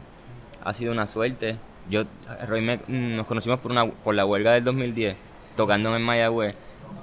ha 0.62 0.74
sido 0.74 0.92
una 0.92 1.06
suerte. 1.06 1.56
Yo, 1.90 2.04
Roy, 2.46 2.60
me- 2.62 2.80
nos 2.88 3.26
conocimos 3.26 3.58
por 3.60 3.72
una 3.72 3.86
por 3.86 4.14
la 4.14 4.24
huelga 4.24 4.52
del 4.52 4.64
2010, 4.64 5.16
tocando 5.56 5.94
en 5.96 6.02
Mayagüez, 6.02 6.54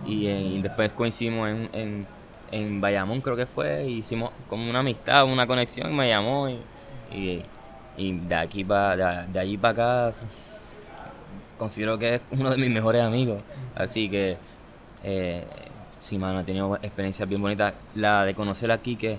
y, 0.06 0.28
y 0.28 0.62
después 0.62 0.94
coincidimos 0.94 1.50
en, 1.50 1.70
en, 1.74 2.08
en 2.52 2.82
Bayamón, 2.82 3.22
creo 3.22 3.36
que 3.36 3.46
fue, 3.46 3.86
y 3.86 3.98
hicimos 4.00 4.32
como 4.50 4.70
una 4.70 4.80
amistad, 4.80 5.26
una 5.26 5.46
conexión, 5.48 5.96
me 5.96 6.08
llamó, 6.10 6.48
y, 6.50 6.60
y, 7.12 7.44
y 7.98 8.14
de 8.20 8.36
aquí 8.36 8.64
para 8.64 9.24
de, 9.24 9.34
de 9.34 9.40
allí 9.40 9.58
para 9.58 10.08
acá 10.10 10.18
considero 11.58 11.98
que 11.98 12.16
es 12.16 12.22
uno 12.32 12.50
de 12.52 12.58
mis 12.58 12.70
mejores 12.70 13.04
amigos, 13.04 13.42
así 13.76 14.10
que 14.10 14.38
eh, 15.04 15.46
sí, 16.00 16.18
mano, 16.18 16.42
he 16.42 16.44
tenido 16.44 16.76
experiencias 16.78 17.28
bien 17.28 17.42
bonitas. 17.42 17.74
La 17.96 18.26
de 18.26 18.34
conocer 18.36 18.72
a 18.72 18.78
Quique 18.80 19.18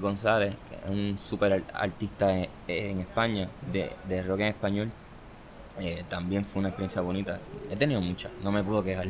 González, 0.00 0.54
que 0.68 0.76
es 0.76 0.90
un 0.90 1.18
super 1.18 1.52
ar- 1.52 1.62
artista 1.74 2.36
en, 2.36 2.48
en 2.68 3.00
España, 3.00 3.48
de, 3.72 3.92
de 4.08 4.22
rock 4.22 4.40
en 4.40 4.46
español, 4.48 4.90
eh, 5.78 6.04
también 6.08 6.44
fue 6.44 6.60
una 6.60 6.68
experiencia 6.68 7.02
bonita. 7.02 7.38
He 7.70 7.76
tenido 7.76 8.00
muchas, 8.00 8.32
no 8.42 8.50
me 8.50 8.62
puedo 8.62 8.82
quejar. 8.82 9.08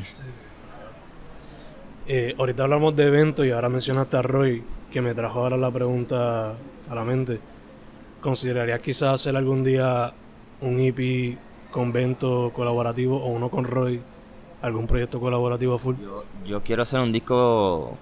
Eh, 2.09 2.35
ahorita 2.39 2.65
hablamos 2.65 2.95
de 2.97 3.07
eventos 3.07 3.47
y 3.47 3.51
ahora 3.51 3.69
mencionaste 3.69 4.17
a 4.17 4.23
Roy, 4.23 4.63
que 4.91 5.01
me 5.01 5.15
trajo 5.15 5.41
ahora 5.41 5.57
la 5.57 5.71
pregunta 5.71 6.55
a 6.89 6.95
la 6.95 7.05
mente. 7.05 7.41
¿Considerarías 8.21 8.81
quizás 8.81 9.15
hacer 9.15 9.37
algún 9.37 9.63
día 9.63 10.13
un 10.61 10.81
EP 10.81 11.39
convento 11.71 12.51
colaborativo 12.55 13.17
o 13.17 13.27
uno 13.27 13.49
con 13.49 13.65
Roy? 13.65 14.01
¿Algún 14.63 14.87
proyecto 14.87 15.21
colaborativo 15.21 15.79
full? 15.79 15.97
Yo, 16.03 16.25
yo 16.45 16.63
quiero 16.63 16.83
hacer 16.83 17.01
un 17.01 17.13
disco, 17.13 17.97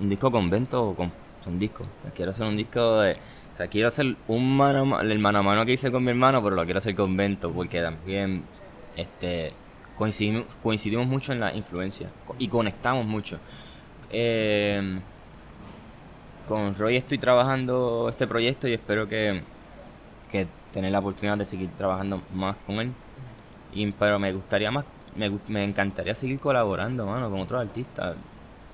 un 0.00 0.08
disco 0.08 0.30
convento, 0.30 0.94
con, 0.96 1.10
un 1.46 1.58
disco. 1.58 1.86
Quiero 2.14 2.30
hacer 2.30 2.46
un 2.46 2.56
disco 2.56 3.00
de, 3.00 3.12
o 3.12 3.56
sea, 3.56 3.68
quiero 3.68 3.88
hacer 3.88 4.16
un 4.28 4.56
mano 4.56 5.00
el 5.00 5.18
mano 5.18 5.38
a 5.38 5.42
mano 5.42 5.64
que 5.64 5.72
hice 5.72 5.90
con 5.90 6.04
mi 6.04 6.10
hermano, 6.10 6.42
pero 6.42 6.56
lo 6.56 6.64
quiero 6.64 6.78
hacer 6.78 6.94
convento, 6.94 7.50
porque 7.52 7.80
también, 7.80 8.44
este, 8.96 9.52
coincidimos, 9.96 11.06
mucho 11.06 11.32
en 11.32 11.40
la 11.40 11.54
influencia 11.54 12.10
y 12.38 12.48
conectamos 12.48 13.06
mucho. 13.06 13.38
Eh, 14.10 15.00
con 16.46 16.74
Roy 16.76 16.96
estoy 16.96 17.18
trabajando 17.18 18.08
este 18.08 18.26
proyecto 18.26 18.68
y 18.68 18.74
espero 18.74 19.08
que, 19.08 19.42
que 20.30 20.46
tener 20.72 20.92
la 20.92 20.98
oportunidad 20.98 21.38
de 21.38 21.44
seguir 21.44 21.70
trabajando 21.76 22.22
más 22.34 22.56
con 22.66 22.76
él. 22.80 22.92
Pero 23.98 24.18
me 24.18 24.32
gustaría 24.32 24.70
más, 24.70 24.84
me 25.48 25.64
encantaría 25.64 26.14
seguir 26.14 26.38
colaborando, 26.38 27.06
mano, 27.06 27.30
con 27.30 27.40
otros 27.40 27.60
artistas. 27.60 28.16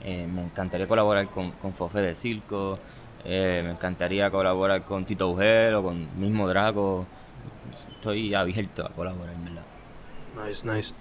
Eh, 0.05 0.27
me 0.33 0.43
encantaría 0.43 0.87
colaborar 0.89 1.29
con, 1.29 1.53
con 1.53 1.73
Fofe 1.73 2.01
de 2.01 2.15
Circo, 2.15 2.79
eh, 3.25 3.63
me 3.65 3.71
encantaría 3.71 4.31
colaborar 4.31 4.83
con 4.85 5.05
Tito 5.05 5.29
Ugel 5.31 5.75
o 5.77 5.83
con 5.83 6.09
mismo 6.19 6.49
Draco. 6.49 7.07
Estoy 7.93 8.35
abierto 8.35 8.85
a 8.85 8.89
colaborar, 8.91 9.35
en 9.35 9.45
verdad. 9.45 9.63
Nice, 10.45 10.67
nice. 10.67 10.93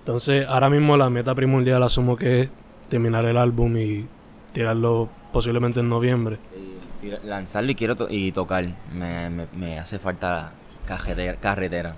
Entonces, 0.00 0.46
ahora 0.48 0.68
mismo 0.68 0.96
la 0.96 1.08
meta 1.10 1.34
primordial 1.34 1.82
asumo 1.82 2.16
que 2.16 2.40
es 2.42 2.48
terminar 2.88 3.24
el 3.24 3.36
álbum 3.36 3.76
y 3.76 4.06
tirarlo 4.52 5.08
posiblemente 5.32 5.80
en 5.80 5.88
noviembre. 5.88 6.38
Sí, 6.52 6.78
tira- 7.00 7.20
lanzarlo 7.22 7.70
y 7.70 7.74
quiero 7.76 7.94
to- 7.94 8.08
y 8.10 8.32
tocar. 8.32 8.66
Me, 8.92 9.30
me, 9.30 9.46
me 9.56 9.78
hace 9.78 9.98
falta 10.00 10.52
carretera, 10.86 11.36
carretera. 11.36 11.94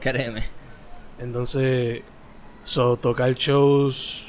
Créeme. 0.00 0.44
Entonces, 1.18 2.02
so, 2.64 2.96
tocar 2.96 3.32
shows 3.34 4.23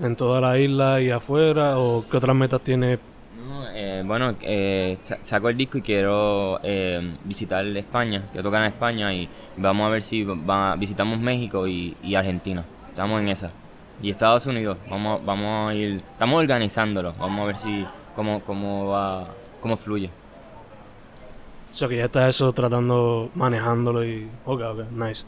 en 0.00 0.16
toda 0.16 0.40
la 0.40 0.58
isla 0.58 1.00
y 1.00 1.10
afuera, 1.10 1.78
o 1.78 2.04
qué 2.10 2.16
otras 2.16 2.34
metas 2.36 2.60
tiene 2.62 2.98
No, 3.48 3.64
eh, 3.72 4.02
bueno, 4.04 4.34
eh, 4.42 4.98
sa- 5.02 5.18
saco 5.22 5.48
el 5.48 5.56
disco 5.56 5.78
y 5.78 5.82
quiero 5.82 6.58
eh, 6.62 7.16
visitar 7.24 7.64
España, 7.66 8.22
quiero 8.32 8.48
tocar 8.48 8.62
en 8.62 8.68
España 8.68 9.12
y 9.12 9.28
vamos 9.56 9.86
a 9.86 9.90
ver 9.90 10.02
si 10.02 10.24
va, 10.24 10.76
visitamos 10.76 11.20
México 11.20 11.66
y, 11.66 11.96
y 12.02 12.14
Argentina. 12.14 12.64
Estamos 12.90 13.20
en 13.20 13.28
esa. 13.28 13.50
Y 14.02 14.10
Estados 14.10 14.46
Unidos, 14.46 14.76
vamos, 14.90 15.24
vamos 15.24 15.70
a 15.70 15.74
ir, 15.74 16.02
estamos 16.12 16.40
organizándolo, 16.40 17.12
vamos 17.18 17.40
a 17.42 17.46
ver 17.46 17.56
si 17.56 17.86
cómo, 18.16 18.40
cómo 18.40 18.86
va, 18.88 19.28
cómo 19.60 19.76
fluye. 19.76 20.10
O 21.72 21.76
sea 21.76 21.88
que 21.88 21.96
ya 21.96 22.04
está 22.04 22.28
eso 22.28 22.52
tratando, 22.52 23.30
manejándolo 23.34 24.04
y... 24.04 24.28
Ok, 24.46 24.60
ok, 24.62 24.90
nice. 24.92 25.24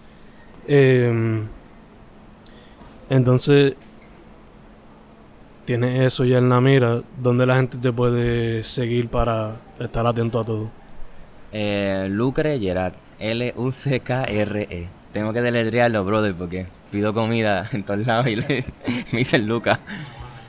Em, 0.69 1.47
entonces, 3.11 3.75
tienes 5.67 6.01
eso 6.01 6.25
ya 6.25 6.39
en 6.39 6.49
la 6.49 6.61
mira, 6.61 7.03
¿dónde 7.23 7.45
la 7.47 7.57
gente 7.57 7.79
te 7.79 7.93
puede 7.93 8.65
seguir 8.65 9.09
para 9.09 9.57
estar 9.79 10.07
atento 10.07 10.41
a 10.41 10.45
todo? 10.45 10.71
Eh, 11.53 12.09
Lucre 12.11 12.59
Gerard, 12.59 12.95
L-U-C-K-R-E. 13.19 14.89
Tengo 15.13 15.33
que 15.33 15.43
deletrearlo, 15.43 16.05
brother, 16.05 16.35
porque 16.35 16.67
pido 16.91 17.13
comida 17.15 17.69
en 17.73 17.85
todos 17.85 18.07
lados 18.07 18.27
y 18.29 18.37
le- 18.37 18.65
me 19.13 19.19
dicen 19.19 19.47
Luca. 19.47 19.81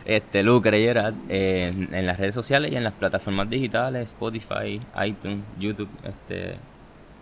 Este, 0.05 0.41
Lucre 0.43 0.79
Gerard, 0.79 1.13
eh, 1.29 1.73
en, 1.75 1.93
en 1.93 2.05
las 2.07 2.17
redes 2.17 2.33
sociales 2.33 2.71
y 2.71 2.75
en 2.77 2.83
las 2.83 2.93
plataformas 2.93 3.49
digitales, 3.49 4.09
Spotify, 4.09 4.79
iTunes, 5.05 5.39
YouTube. 5.59 5.89
Este, 6.03 6.55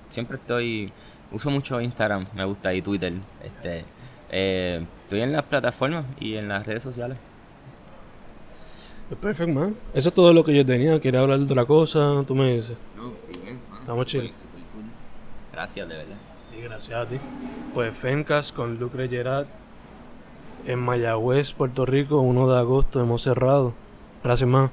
siempre 0.09 0.37
estoy, 0.37 0.91
uso 1.31 1.49
mucho 1.49 1.81
Instagram, 1.81 2.27
me 2.35 2.45
gusta, 2.45 2.73
y 2.73 2.81
Twitter. 2.83 3.13
Este, 3.43 3.85
eh, 4.31 4.85
estoy 5.03 5.21
en 5.21 5.31
las 5.31 5.43
plataformas 5.43 6.05
y 6.19 6.35
en 6.35 6.47
las 6.47 6.65
redes 6.65 6.83
sociales. 6.83 7.17
Perfecto, 9.09 9.53
man. 9.53 9.75
Eso 9.93 10.09
es 10.09 10.15
todo 10.15 10.33
lo 10.33 10.43
que 10.43 10.55
yo 10.55 10.65
tenía. 10.65 10.99
¿Quieres 10.99 11.21
hablar 11.21 11.39
de 11.39 11.45
otra 11.45 11.65
cosa? 11.65 12.23
Tú 12.25 12.35
me 12.35 12.55
dices. 12.55 12.75
Estamos 13.79 14.05
chill. 14.07 14.31
Gracias, 15.51 15.87
de 15.87 15.95
verdad. 15.95 16.17
Y 16.57 16.61
gracias 16.61 17.05
a 17.05 17.07
ti. 17.07 17.17
Pues 17.73 17.95
Fencas 17.95 18.51
con 18.51 18.77
Lucre 18.79 19.07
Gerard 19.07 19.47
en 20.65 20.79
Mayagüez, 20.79 21.53
Puerto 21.53 21.85
Rico, 21.85 22.19
1 22.21 22.47
de 22.51 22.57
agosto, 22.57 22.99
hemos 22.99 23.21
cerrado. 23.21 23.73
Gracias, 24.23 24.49
man. 24.49 24.71